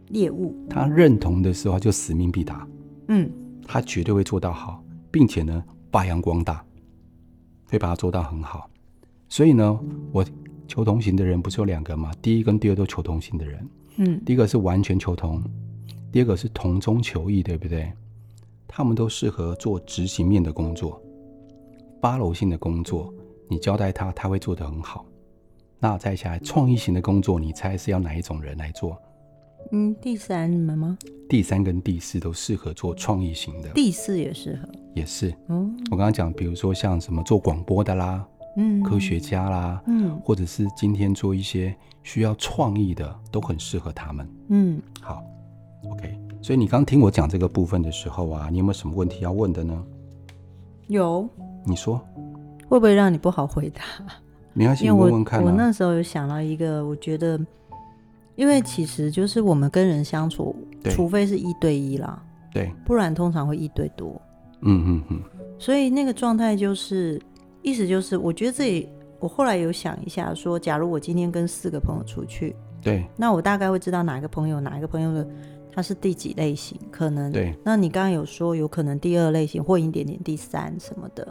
[0.09, 2.67] 业务，他认同的时候就使命必达。
[3.09, 3.29] 嗯。
[3.69, 6.63] 他绝对会做到好，并且呢，发扬光大，
[7.65, 8.69] 会把它做到很好。
[9.27, 9.77] 所以呢，
[10.13, 10.25] 我
[10.69, 12.13] 求同行的人不是有两个吗？
[12.21, 15.43] 第一跟第二都求同行的人，嗯，第一个是完全求同，
[16.13, 17.91] 第二个是同中求异，对不对？
[18.69, 21.01] 他们都适合做执行面的工作，
[21.99, 23.13] 八楼性的工作，
[23.49, 25.05] 你交代他，他会做得很好。
[25.77, 28.97] 那再下来创意型的工作，你猜是要哪一种人来做？
[29.71, 30.97] 嗯，第三你们吗？
[31.29, 35.33] 第三跟第四都适合做创意型的，第四也适合，也是。
[35.49, 38.25] 嗯，我刚刚讲，比如说像什么做广播的啦，
[38.55, 44.29] 嗯，科学家啦，嗯，或者是今天做一些需要创意的，都很适合他们。
[44.49, 45.21] 嗯，好
[45.91, 46.17] ，OK。
[46.41, 49.83] 所以你刚听我讲这个部分的时候啊，你有没有什么问题要问的呢？
[50.87, 51.27] 有。
[51.65, 51.99] 你说
[52.69, 53.81] 会不会让你不好回答？
[54.53, 55.43] 没关系，你问问看啊。
[55.45, 57.37] 我那时候有想到一个，我觉得。
[58.37, 60.55] 因为其实就是我们跟人相处，
[60.91, 62.23] 除非是一对一啦，
[62.53, 64.21] 对，不然通常会一对多。
[64.61, 65.21] 嗯嗯嗯。
[65.57, 67.19] 所以那个状态就是，
[67.63, 68.87] 意思就是，我觉得这里
[69.19, 75.27] 我后来有想一下，说，假如我今天跟四个朋友出去，对，那我大概会知道哪个朋友，哪一个朋友的
[75.73, 77.31] 他是第几类型，可能。
[77.31, 77.55] 对。
[77.63, 81.27] 那你刚刚有说有可能第二类型或一点点第三什么的，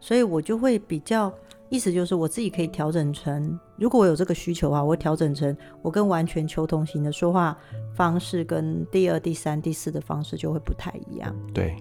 [0.00, 1.32] 所以我就会比较。
[1.74, 7.58] 意思就是我自己可以调整成，如果我有这个需求啊，我会调整成我跟完全求同行的说话
[7.96, 11.34] 方式，跟第二、第三、第四的方式就会不太一样。
[11.52, 11.74] 对，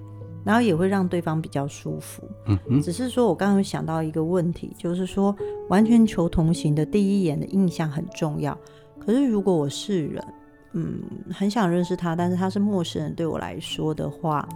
[0.44, 2.24] 然后也会让对方比较舒服。
[2.48, 2.82] 嗯嗯。
[2.82, 5.36] 只是说我刚刚想到一个问题，就是说
[5.70, 8.58] 完全求同行的第一眼的印象很重要。
[9.00, 10.26] 可是如果我是人，
[10.72, 14.50] 嗯，很想认识他，但是他是陌生人，对我来说的话，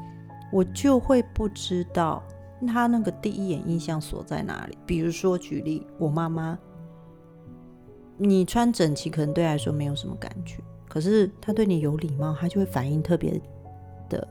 [0.51, 2.23] 我就会不知道。
[2.65, 4.77] 他那个第一眼印象所在哪里？
[4.85, 6.57] 比如说，举例，我妈妈，
[8.17, 13.39] 你穿整齐可能对他来说没有什么感觉，可是他对你有礼貌，他就会反应特别
[14.09, 14.27] 的，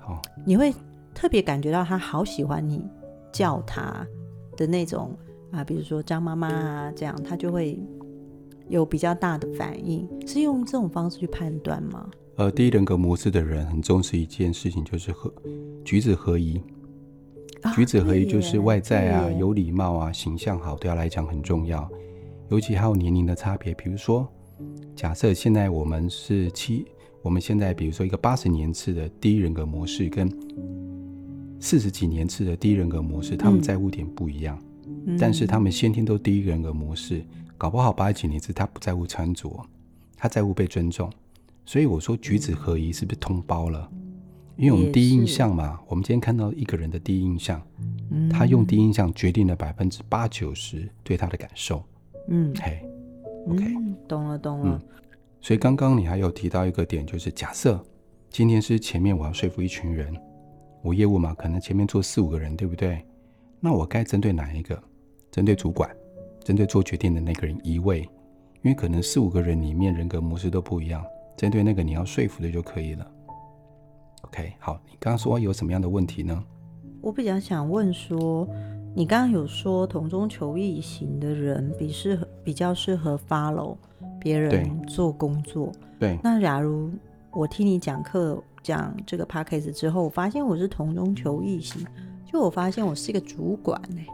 [0.00, 0.74] 好，你会
[1.14, 2.84] 特别感觉到他好喜欢你
[3.32, 4.06] 叫他
[4.56, 5.16] 的那种
[5.50, 7.80] 啊，比如说张妈妈啊这样，他就会
[8.68, 12.10] 有比较大的反应，是用这种方式去判断吗？
[12.36, 15.32] 呃，第一人格模式的人很重视一件事情，就是和
[15.84, 16.62] 举止合一。
[17.74, 21.88] 举止合一就是外在啊，有礼貌啊，形象好，对他来讲很重要。
[22.48, 24.26] 尤其还有年龄的差别，比如说，
[24.96, 26.84] 假设现在我们是七，
[27.22, 30.28] 我们现在比如说一个八十年次的第一人格模式，跟
[31.60, 34.58] 四十几年次的第一人格模式，他们在乎点不一样。
[35.06, 37.24] 嗯，但是他们先天都第一人格模式，
[37.56, 39.48] 搞不好八十几年次他不在乎穿着，
[40.16, 41.08] 他在乎被尊重。
[41.64, 43.88] 所以我说举止合一是不是通包了？
[44.60, 47.66] 因为我们第一印象嘛，我们今天看到一个人的第一印象，
[48.10, 51.82] 嗯、他用第一印象决定了百分之八九十对他的感受。
[52.28, 52.78] 嗯，嘿
[53.48, 54.78] ，OK，嗯、懂了懂了。
[54.78, 54.88] 嗯，
[55.40, 57.82] 所以刚刚你还有提到一个点，就是假设
[58.28, 60.14] 今天是前面我要说服一群人，
[60.82, 63.02] 我业务嘛，可能前面坐四五个人，对不对？
[63.60, 64.78] 那我该针对哪一个？
[65.30, 65.88] 针对主管，
[66.44, 68.00] 针对做决定的那个人一位，
[68.60, 71.02] 因为可能四五个人里面人格模式都不一样，
[71.34, 73.10] 针对那个你要说服的就可以了。
[74.22, 76.42] OK，好，你刚刚说有什么样的问题呢？
[77.00, 78.46] 我比较想问说，
[78.94, 83.76] 你刚刚有说同中求异型的人比适合比较适合 follow
[84.20, 85.72] 别人做工作。
[85.98, 86.18] 对。
[86.22, 86.90] 那假如
[87.30, 91.84] 我听你讲课讲这个 p a c k a g e 之后，我发现我是同中求异型，
[92.30, 94.06] 就我发现我是一个主管呢、欸。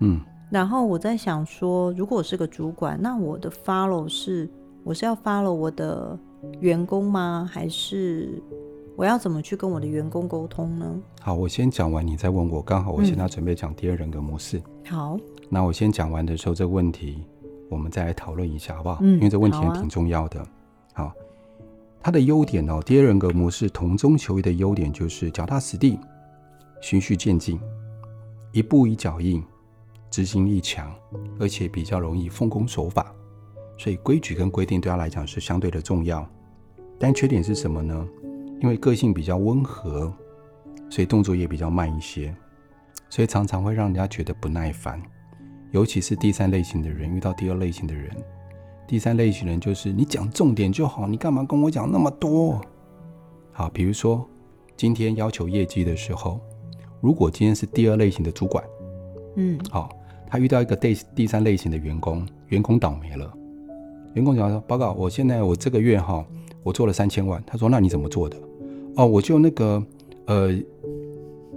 [0.00, 0.20] 嗯。
[0.50, 4.48] 然后我在想说，如果我是个主管，那我的 follow 是
[4.84, 6.16] 我是要 follow 我的
[6.60, 7.48] 员工吗？
[7.52, 8.40] 还是？
[8.94, 11.00] 我要怎么去跟我的员工沟通呢？
[11.20, 12.60] 好，我先讲完，你再问我。
[12.60, 14.58] 刚好我现在准备讲第二人格模式。
[14.58, 17.24] 嗯、好，那我先讲完的时候，这个问题
[17.70, 18.98] 我们再来讨论一下，好不好？
[19.00, 20.46] 嗯，因为这问题也挺重要的。
[20.92, 21.12] 好，
[22.02, 25.98] 它、啊、的优点哦，第二人格模式同中求异的优点就是脚踏实地，
[26.82, 27.58] 循序渐进，
[28.52, 29.42] 一步一脚印，
[30.10, 30.92] 执行力强，
[31.40, 33.10] 而且比较容易奉公守法，
[33.78, 36.28] 所以规矩跟规定对他来讲是相对的重要。
[36.98, 38.06] 但缺点是什么呢？
[38.62, 40.12] 因为个性比较温和，
[40.88, 42.32] 所以动作也比较慢一些，
[43.10, 45.02] 所以常常会让人家觉得不耐烦。
[45.72, 48.08] 尤其是第三类型的人遇到第二类型的人，
[48.86, 52.60] 第三类型人就是你讲重点就好，你干嘛跟我讲那么多？
[53.50, 54.24] 好，比如说
[54.76, 56.40] 今天要求业绩的时候，
[57.00, 58.62] 如果今天是第二类型的主管，
[59.34, 59.88] 嗯，好，
[60.28, 63.32] 他遇到一个第第三类型的员工，员工倒霉了，
[64.14, 66.24] 员工讲说报告，我现在我这个月哈，
[66.62, 68.36] 我做了三千万，他说那你怎么做的？
[68.96, 69.84] 哦，我就那个
[70.26, 70.58] 呃。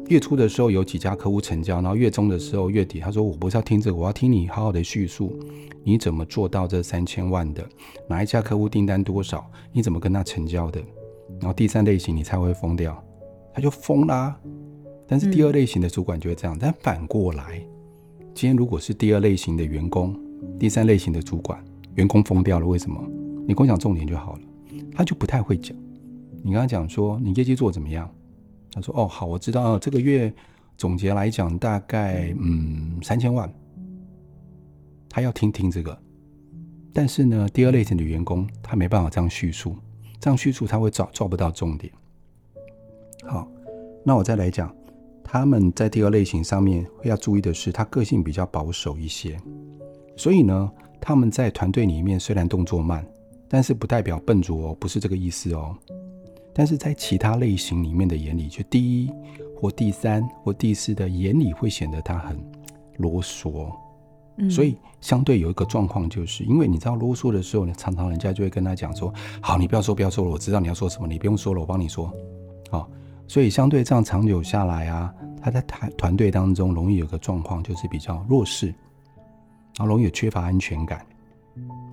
[0.08, 5.36] 月初的时候有几家客户成交，然后月中的时候月底，他说我不是要听这个，我要听你好好的叙述，
[5.84, 7.68] 你怎么做到这三千万的？
[8.08, 9.50] 哪一家客户订单多少？
[9.74, 10.80] 你怎么跟他成交的？
[11.40, 13.04] 然后第三类型你才会疯掉，
[13.52, 14.40] 他就疯啦。
[15.08, 17.60] 但是第二类型的主管就会这样，嗯、但反过来，
[18.36, 20.16] 今天如果是第二类型的员工，
[20.60, 21.60] 第三类型的主管，
[21.96, 23.04] 员工疯掉了，为什么？
[23.48, 24.42] 你跟我讲重点就好了，
[24.94, 25.76] 他就不太会讲。
[26.46, 28.08] 你跟他讲说你业绩做怎么样？
[28.72, 30.32] 他说：“哦，好，我知道，这个月
[30.78, 33.52] 总结来讲大概嗯三千万。
[35.10, 35.98] 他要听听这个，
[36.94, 39.76] 但是呢，第二类型的员工他没办法这样叙述，
[40.20, 41.92] 这样叙述他会找抓不到重点。
[43.24, 43.48] 好，
[44.04, 44.72] 那我再来讲，
[45.24, 49.36] 他们在第二类型上面会要注意的是，他个性比较保守一些，
[50.16, 53.04] 所以呢，他们在团队里面虽然动作慢，
[53.48, 55.76] 但是不代表笨拙哦，不是这个意思哦。”
[56.58, 59.12] 但是在其他类型里面的眼里，就第一
[59.60, 62.42] 或第三或第四的眼里会显得他很
[62.96, 63.70] 啰嗦，
[64.38, 69.14] 嗯，所以相对有一个状况，就是因为你知道啰嗦的时候呢，常常人家就会跟他讲说
[69.44, 72.10] ：“好，你不要说，不要说了，我知道你要说什么，你不用说了，我帮你说。”
[72.72, 72.90] 好，
[73.28, 81.06] 所以相对这样长久下来啊，他在团团队当中容易有个状况，就是比较弱势，然后容易有缺乏安全感，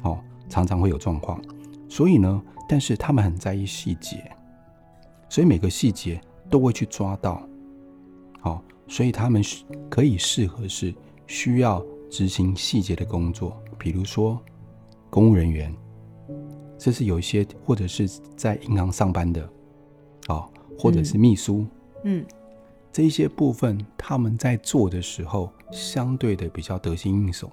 [0.02, 1.40] 哦，常常会有状况。
[1.88, 4.30] 所以呢，但是他们很在意细节。
[5.32, 7.42] 所以每个细节都会去抓到，
[8.42, 9.42] 好，所以他们
[9.88, 10.94] 可以适合是
[11.26, 14.38] 需要执行细节的工作，比如说
[15.08, 15.74] 公务人员，
[16.76, 19.48] 这是有一些或者是在银行上班的，
[20.28, 20.46] 哦，
[20.78, 21.64] 或者是秘书，
[22.04, 22.22] 嗯，
[22.92, 27.50] 这一些部分他们在做的时候，相对的比较得心应手，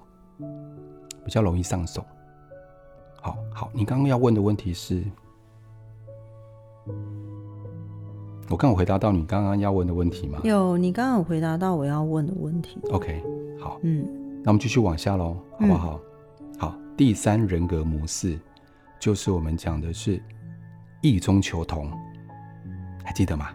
[1.24, 2.04] 比较容易上手。
[3.22, 5.02] 好好，你刚刚要问的问题是？
[8.50, 10.40] 我刚有回答到你刚刚要问的问题吗？
[10.42, 12.80] 有，你刚刚有回答到我要问的问题。
[12.90, 13.22] OK，
[13.60, 14.04] 好，嗯，
[14.42, 16.00] 那我们继续往下喽，好不好？
[16.40, 18.36] 嗯、好，第三人格模式
[18.98, 20.20] 就是我们讲的是
[21.00, 21.88] 异中求同，
[23.04, 23.50] 还记得吗？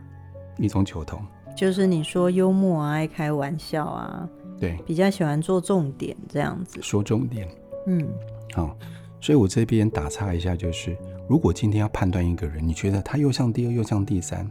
[0.58, 1.20] 异中求同
[1.58, 7.46] 就是你说幽默啊，爱开玩笑啊，对，比较喜欢做重点这样子，说重点，
[7.88, 8.08] 嗯，
[8.54, 8.74] 好，
[9.20, 10.96] 所以我这边打岔一下，就是
[11.28, 14.50] 如果今天要判断一个人，你觉得他又像第二又像第三？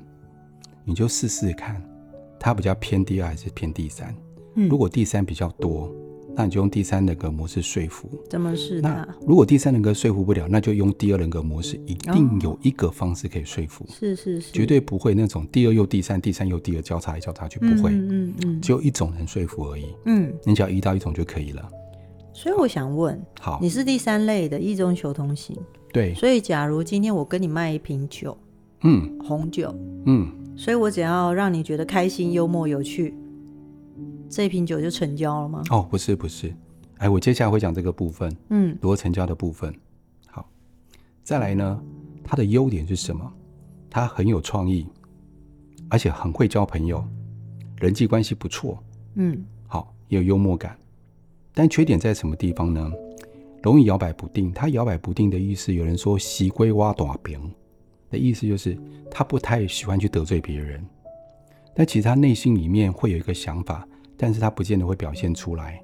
[0.85, 1.83] 你就试试看，
[2.39, 4.15] 它比较偏第二还是偏第三？
[4.55, 5.93] 嗯，如果第三比较多，
[6.37, 8.09] 那你就用第三人格模式说服。
[8.29, 9.09] 怎么是的？
[9.27, 13.87] 如果第三人格说服不了，那就用第二人格模式，一定有一个方式可以说服。
[13.89, 17.91] 是是是，绝对不会那种第二又第三，第三又第二交叉来交叉去，不会。
[17.93, 19.87] 嗯嗯嗯，只有一种人说服而已。
[20.07, 21.69] 嗯，你只要一到一种就可以了。
[22.33, 25.57] 所以我想问，好，你是第三类的一中求同行。
[25.93, 26.13] 对。
[26.15, 28.37] 所以假如今天我跟你卖一瓶酒，
[28.83, 29.73] 嗯，红酒，
[30.07, 30.29] 嗯。
[30.57, 33.15] 所以我只要让你觉得开心、幽默、有趣，
[34.29, 35.63] 这瓶酒就成交了吗？
[35.71, 36.55] 哦，不是，不是。
[36.99, 39.75] 哎，我接下来会讲这个部分，嗯，如何成交的部分。
[40.29, 40.49] 好，
[41.23, 41.83] 再来呢，
[42.23, 43.31] 它的优点是什么？
[43.91, 44.87] 它很有创意，
[45.89, 47.05] 而且很会交朋友，
[47.79, 48.83] 人际关系不错，
[49.15, 50.77] 嗯，好，也有幽默感。
[51.53, 52.93] 但缺点在什么地方呢？
[53.63, 54.53] 容易摇摆不定。
[54.53, 57.41] 它摇摆不定的意思，有人说“西龟挖短饼”。
[58.15, 58.79] 的意思就是
[59.11, 60.81] 他不太喜欢去得罪别人，
[61.75, 63.87] 但其实他内心里面会有一个想法，
[64.17, 65.83] 但是他不见得会表现出来，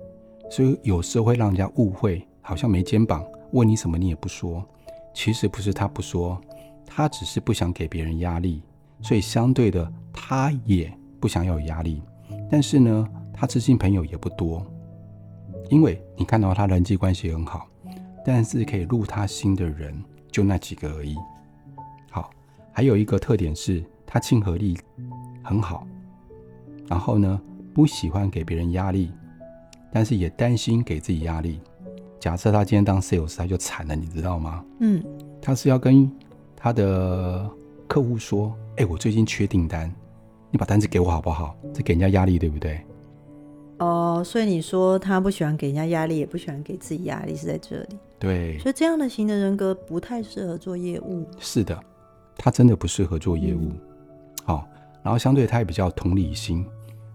[0.49, 4.65] 所以有时候会让人家误会，好像没肩膀，问你什么你也不说。
[5.13, 6.41] 其实不是他不说，
[6.87, 8.63] 他只是不想给别人压力，
[9.03, 12.01] 所以相对的他也不想要有压力。
[12.49, 14.65] 但是呢，他知心朋友也不多，
[15.69, 17.67] 因为你看到他人际关系很好，
[18.25, 19.93] 但是可以入他心的人
[20.31, 21.17] 就那几个而已。
[22.73, 24.77] 还有一个特点是，他亲和力
[25.43, 25.87] 很好，
[26.89, 27.41] 然后呢，
[27.75, 29.11] 不喜欢给别人压力，
[29.93, 31.61] 但是也担心给自己压力。
[32.19, 34.65] 假设他今天当 sales，他就惨了，你知道吗？
[34.81, 35.03] 嗯，
[35.41, 36.11] 他是要跟
[36.55, 37.51] 他的
[37.89, 39.91] 客户说：“哎，我最近缺订单，
[40.51, 41.57] 你把单子给我好不好？
[41.73, 42.81] 这给人家压力，对不对？
[43.79, 47.99] 哦，所以你说他不喜欢给人家压力，也不喜欢给自己压力，是在这里。
[48.19, 51.27] 对，所以这样的型的人格不太适合做业务。
[51.39, 51.83] 是的，
[52.43, 53.71] 他真的不适合做业务。
[54.45, 54.67] 好、
[55.03, 56.65] 然后相对他也比较同理心。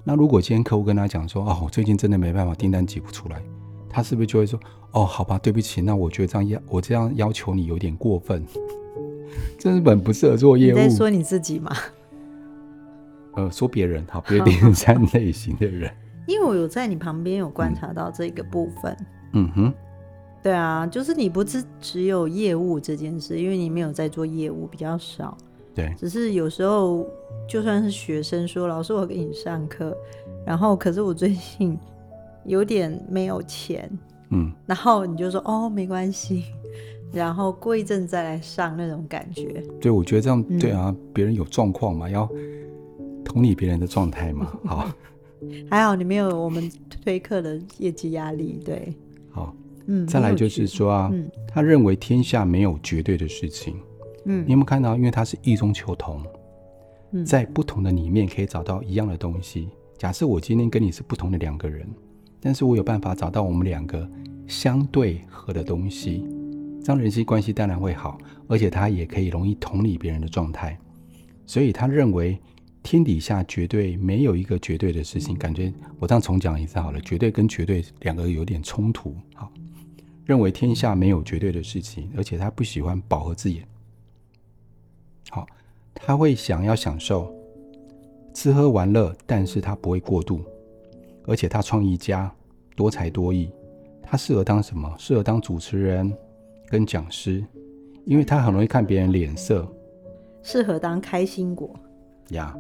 [0.04, 3.42] 那如果今天客户跟他讲说，哦，我最近真的没办法，订单挤不出来，
[3.90, 4.60] 他是不是就会说，
[4.92, 8.46] 哦，好吧，对不起，那我觉得这样要我这样要求你有点过分，
[9.60, 10.78] 根本不适合做业务。
[10.78, 11.76] 你在说你自己吗？
[13.34, 15.92] 呃，说别人，好，别第三类型的人。
[16.28, 18.96] 因为我有在你旁边有观察到这个部分。
[19.34, 19.74] 嗯哼，
[20.46, 25.36] 对啊，就是你不是只有业务这件事，因为你没有在做业务，比较少。
[25.74, 27.04] 对，只是有时候
[27.50, 29.98] 就算是学生说，老师我给你上课，
[30.46, 31.76] 然后可是我最近
[32.46, 33.90] 有点没有钱，
[34.30, 36.44] 嗯， 然后你就说哦没关系，
[37.12, 39.64] 然后过一阵再来上那种感觉。
[39.82, 42.30] 对，我觉得这样对啊，别、嗯、人有状况嘛，要
[43.24, 44.88] 同理别人的状态嘛，好，
[45.72, 46.72] 还好你没有我们
[47.04, 48.94] 推课的业绩压力，对，
[49.32, 49.52] 好，
[49.88, 53.76] 嗯，再来就是说啊，嗯、他认为天下没有绝对的事情。
[54.26, 54.96] 嗯，你有没有看到？
[54.96, 56.24] 因为他是异中求同，
[57.12, 59.70] 嗯，在不同的里面可以找到一样的东西。
[59.98, 61.88] 假设我今天跟你是不同的两个人，
[62.42, 64.10] 但是我有办法找到我们两个
[64.48, 66.26] 相对合的东西，
[66.84, 68.18] 这样人际关系当然会好，
[68.48, 70.78] 而且他也可以容易同理别人的状态。
[71.46, 72.38] 所以他认为
[72.82, 75.36] 天底下绝对没有一个绝对的事情。
[75.36, 79.16] 感觉我这样重讲一次好了，绝对跟绝对两个有点冲突。
[79.34, 79.52] 好，
[80.26, 83.64] 认为天下没有绝对的事情，而且他不喜欢饱和字眼。
[85.30, 85.46] 好，
[85.94, 87.32] 他会想要享受
[88.34, 90.42] 吃喝玩乐，但是他不会过度，
[91.28, 92.34] 而且他创意家，
[92.76, 93.52] 多才多艺，
[94.02, 94.92] 他适合当什么？
[94.98, 96.12] 适合当主持人
[96.68, 97.46] 跟讲师，
[98.06, 99.68] 因为他很容易看别人脸色，
[100.42, 101.70] 适合当开心果
[102.30, 102.56] 呀，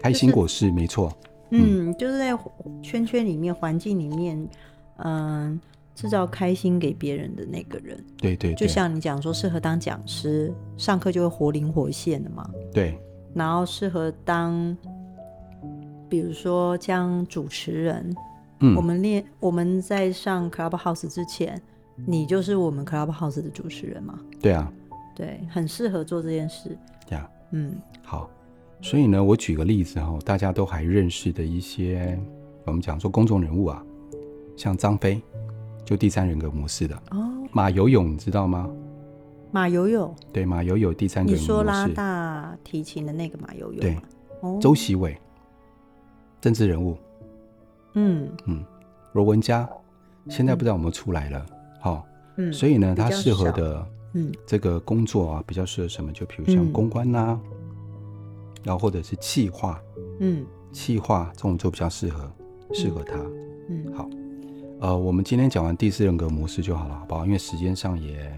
[0.00, 1.12] 开心果是、就是、没错，
[1.50, 2.34] 嗯，就是在
[2.82, 4.48] 圈圈里面、环境里面，
[4.96, 5.60] 嗯。
[6.00, 12.50] 制造开心给别人的那个人，对，对对，就像你讲说，适合当讲师，上课就会活灵活现的嘛。
[12.72, 12.98] 对，
[13.34, 14.74] 然后适合当，
[16.08, 18.16] 比如说将主持人，
[18.60, 21.60] 嗯，我们练我们在上 Clubhouse 之前，
[22.06, 24.18] 你就是我们 Clubhouse 的主持人嘛。
[24.40, 24.72] 对啊，
[25.14, 26.78] 对，很适合做这件事。
[27.10, 28.30] 呀，嗯，好，
[28.80, 32.18] 所以呢，我举个例子哈，大家都还认识的一些，
[32.64, 33.84] 我们讲说公众人物啊，
[34.56, 35.20] 像张飞。
[35.90, 36.94] 就第三人格模式的。
[37.10, 38.70] 哦，马游泳你知道吗？
[39.50, 43.98] 马游泳对，马游泳第三个人格模式，你说拉大提琴的那个马游泳对，
[44.40, 45.18] 哦，周习伟，
[46.40, 46.96] 政治人物，
[47.94, 48.30] 嗯。
[48.46, 48.64] 嗯，
[49.14, 49.68] 罗文佳
[50.28, 51.44] 现在不知道有没有出来了，
[51.80, 54.32] 好、嗯，嗯，所以呢，他适合的嗯。
[54.46, 56.12] 这个工作啊，比较适合什么？
[56.12, 57.50] 就比如像公关呐、啊嗯，
[58.62, 59.82] 然后或者是企划，
[60.20, 62.32] 嗯，企划这种就比较适合
[62.72, 63.18] 适合他，
[63.68, 64.08] 嗯，好。
[64.80, 67.26] 呃，我们今天讲完第四人格模式就好了，好不好？
[67.26, 68.34] 因为时间上也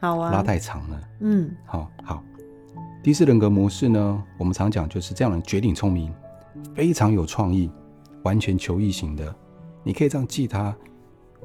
[0.00, 1.00] 好啊，拉太长了。
[1.20, 2.24] 嗯，好好。
[3.00, 6.12] 第四人格模式呢，我们常讲就是这样的：绝顶聪明，
[6.74, 7.70] 非常有创意，
[8.24, 9.32] 完全求异型的。
[9.84, 10.76] 你可以这样记它：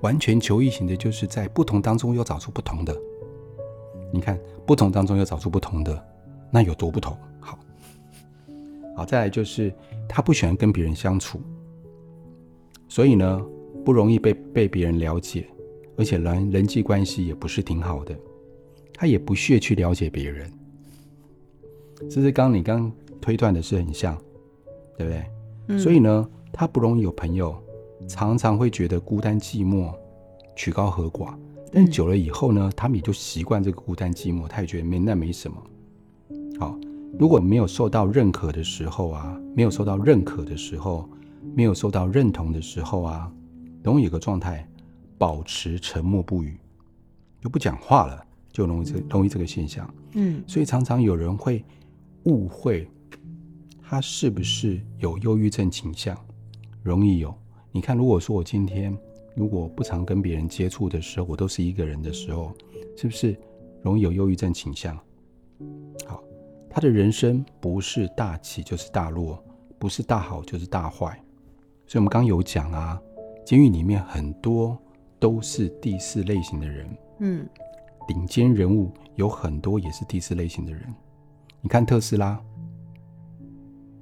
[0.02, 2.96] 完全求异型的，就是在不同当中又找出不同的。
[4.12, 6.04] 你看，不同当中又找出不同的，
[6.50, 7.16] 那有多不同？
[7.40, 7.60] 好，
[8.96, 9.72] 好，再来就是
[10.10, 11.40] 他不喜欢跟别人相处，
[12.88, 13.40] 所以呢。
[13.84, 15.46] 不容易被被别人了解，
[15.98, 18.16] 而且人人际关系也不是挺好的，
[18.94, 20.52] 他也不屑去了解别人，
[22.10, 24.18] 这是刚你刚推断的是很像，
[24.98, 25.26] 对不对？
[25.68, 25.80] 嗯。
[25.80, 27.56] 所以呢，他不容易有朋友，
[28.08, 29.94] 常常会觉得孤单寂寞，
[30.56, 31.34] 曲高和寡。
[31.72, 35.58] 但久了以后呢，他们也就习惯这个孤单寂寞，他也觉得没那没什么。
[36.60, 36.78] 好，
[37.18, 41.10] 如果没有受到认可的时候啊，没有受到认可的时候，
[41.56, 43.32] 没有受到认同的时候啊。
[43.84, 44.68] 容易有个状态，
[45.18, 46.58] 保持沉默不语，
[47.42, 49.94] 就不讲话了，就容易这容易这个现象。
[50.14, 51.64] 嗯，所以常常有人会
[52.24, 52.90] 误会
[53.82, 56.18] 他是不是有忧郁症倾向，
[56.82, 57.36] 容易有。
[57.72, 58.98] 你看，如果说我今天
[59.36, 62.56] 如果不常跟别人接触的时候，我都是一个人的时候，
[62.96, 63.38] 是不是
[63.82, 64.96] 容易有忧郁症倾向？
[66.08, 66.24] 好，
[66.70, 69.44] 他的人生不是大起就是大落，
[69.78, 71.22] 不是大好就是大坏。
[71.86, 73.02] 所以我们刚刚有讲啊。
[73.46, 74.78] 监狱里面很多
[75.20, 77.48] 都是第四类型的人，嗯，
[78.08, 80.82] 顶尖人物有很多也是第四类型的人。
[81.62, 82.40] 你看特斯拉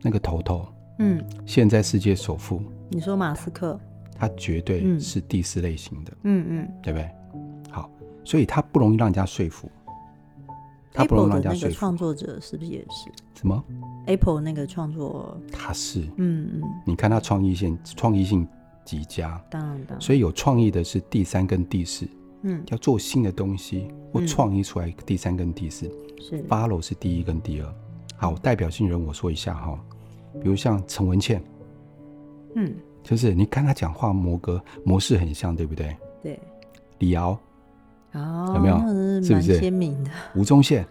[0.01, 0.67] 那个头头，
[0.99, 3.79] 嗯，现在世界首富，你说马斯克，
[4.15, 7.09] 他绝对是第四类型的，嗯嗯，对不对？
[7.69, 7.89] 好，
[8.23, 9.69] 所以他不容易让人家说服，
[10.93, 11.75] 他不容易让人家说服。
[11.75, 13.63] 创作者是不是也是什么
[14.07, 15.39] ？Apple 那个创作？
[15.51, 18.47] 他是，嗯嗯，你看他创意性，创意性
[18.85, 20.01] 极佳，当然当然。
[20.01, 22.07] 所以有创意的是第三跟第四，
[22.43, 25.89] 嗯，要做新的东西或创意出来第三跟第四。
[26.19, 27.73] 是 follow 是第一跟第二。
[28.15, 29.79] 好，代表性人我说一下哈，
[30.41, 31.41] 比如像陈文茜，
[32.55, 35.95] 嗯，就是你看他讲话模格模式很像，对不对？
[36.21, 36.39] 对。
[36.99, 37.39] 李敖
[38.13, 38.77] 哦，有没有
[39.23, 40.11] 是不是蛮鲜明的？
[40.35, 40.85] 吴宗宪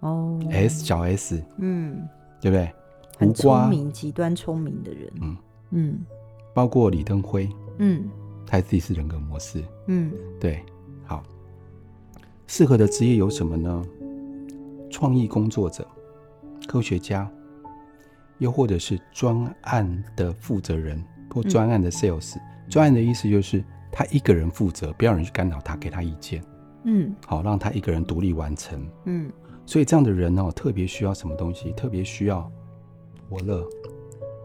[0.00, 2.08] 哦 S 小 S，嗯，
[2.40, 2.72] 对不对？
[3.16, 5.12] 很聪明，极端聪明的人。
[5.20, 5.36] 嗯
[5.70, 5.98] 嗯
[6.56, 7.46] 包括李登辉，
[7.80, 8.08] 嗯
[8.46, 9.62] 他自己是人格模式。
[9.88, 10.64] 嗯对，
[11.04, 11.22] 好，
[12.46, 13.84] 适合的职业有什么呢？
[14.90, 15.86] 创意工作者、
[16.66, 17.30] 科学家，
[18.38, 22.36] 又或者是专案的负责人或专案的 sales。
[22.70, 26.42] 专、案的意思就是他一个人负责，不要人去干扰他，给他意见，
[26.84, 28.82] 嗯好让他一个人独立完成。
[29.04, 29.30] 嗯
[29.66, 31.70] 所以这样的人哦，特别需要什么东西？
[31.72, 32.50] 特别需要
[33.28, 33.62] 伯乐，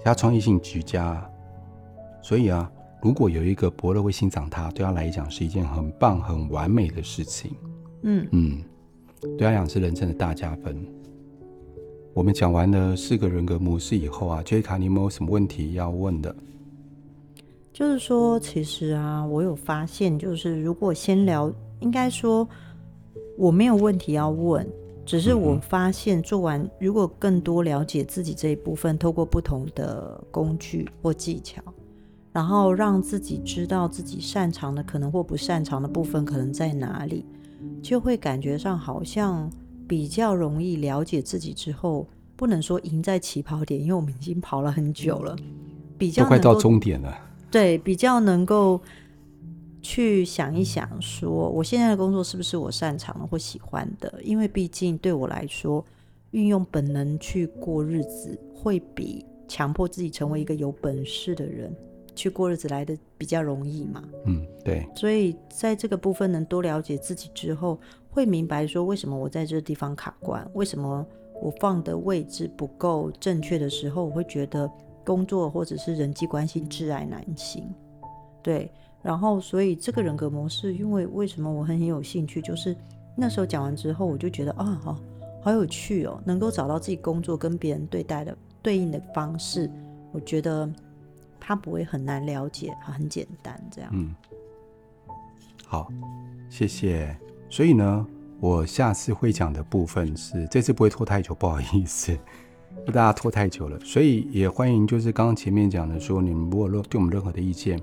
[0.04, 1.26] 他创意性极佳。
[2.32, 2.72] 所以啊，
[3.02, 7.52] 如果有一个伯乐会欣赏他，对他来讲是一件很棒、很完美的事情。
[8.04, 8.64] 嗯嗯，
[9.38, 10.82] 对他来讲是人生的大加分。
[12.14, 16.34] 我们讲完了四个人格模式以后啊，杰卡，你有没有什么问题要问的？
[17.74, 22.48] 就是说，其实啊，我有发现，就是如果先聊，应该说
[23.38, 24.66] 我没有问题要问，
[25.06, 31.62] 只是我发现做完，如果更多了解自己这一部分，透过不同的工具或技巧，
[32.34, 37.26] 然后让自己知道自己擅长的可能或不擅长的部分可能在哪里，
[37.82, 39.50] 就会感觉上好像
[39.88, 45.36] 比较容易了解自己之后，不能说赢在起跑点，因为我们已经跑了很久了，
[45.98, 47.14] 比较快到终点了。
[47.52, 48.80] 对，比较能够
[49.82, 54.22] 去想一想，说我现在的工作是不是我擅长的或喜欢的？
[54.24, 55.84] 因为毕竟对我来说，
[56.32, 61.76] 运用本能去过日子，会比强迫自己成为一个有本事的人
[62.16, 64.04] 去过日子来的比较容易嘛。
[64.26, 71.06] 嗯，对，所以在这个部分能多了解自己之后，会明白说为什么我在这个地方卡关，为什么
[71.42, 74.70] 我放的位置不够正确的时候，我会觉得
[75.04, 77.64] 工作或者是人际关系挚爱难行。
[78.44, 82.76] 对，然后所以这个人格模式，因为为什么我很有兴趣，就是
[83.16, 85.00] 那时候讲完之后，我就觉得啊，好
[85.42, 89.70] 好有趣哦，能够找到自己工作跟别人对待的对应的方式，
[90.12, 90.70] 我觉得
[91.42, 93.92] 他不会很难了解，很简单这样。
[93.94, 94.16] 嗯，
[95.66, 95.92] 好，
[96.50, 97.14] 谢谢。
[97.50, 98.08] 所以呢，
[98.40, 102.18] 我下次会讲的部分是，这次不会拖太久，不好意思，
[102.88, 103.78] 大家拖太久了。
[103.82, 107.82] 所以也欢迎，就是刚刚前面讲的说，你们如果对我们任何的意见，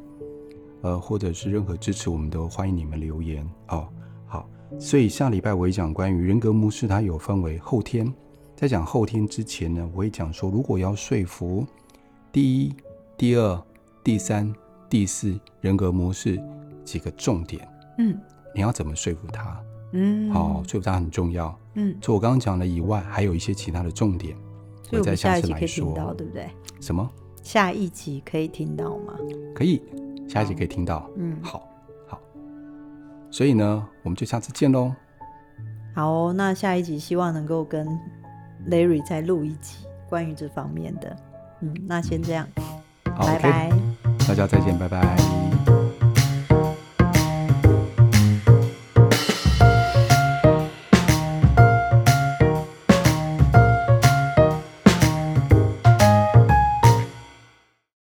[0.81, 3.89] 呃，或者是任何支持，我们都欢迎你们留言哦。
[4.27, 4.49] 好，
[4.79, 8.11] 所以下礼拜我会讲关于人格模式，它有分为后天。
[8.55, 11.67] 在讲后天之前呢，我会讲说，如果要说服
[12.33, 12.75] 第一、
[13.19, 13.63] 第二、
[14.05, 14.55] 第三、
[14.89, 16.41] 第四人格模式
[16.85, 18.17] 几个重点，嗯
[18.55, 19.61] 你要怎么说服他？
[19.93, 21.55] 嗯，好，说服他很重要。
[21.75, 24.37] 嗯，除我刚刚讲的以外，还有一些其他的重点，
[24.85, 26.49] 所以我在下一集可以下次来说听到，对不对？
[26.81, 27.11] 什么
[27.43, 29.15] 下一集可以听到吗？
[29.53, 29.83] 可以，
[30.29, 31.11] 下一集可以听到。
[31.17, 31.69] 嗯，好，
[32.07, 32.21] 好，
[33.33, 34.95] 所以呢，我们就下次见喽。
[35.93, 37.85] 好哦，那下一集希望能够跟
[38.71, 41.17] Larry 再录一集关于这方面的。
[41.61, 42.47] 嗯，那先这样，
[43.19, 43.67] 好拜拜。
[43.67, 45.58] OK，大家再见，拜拜。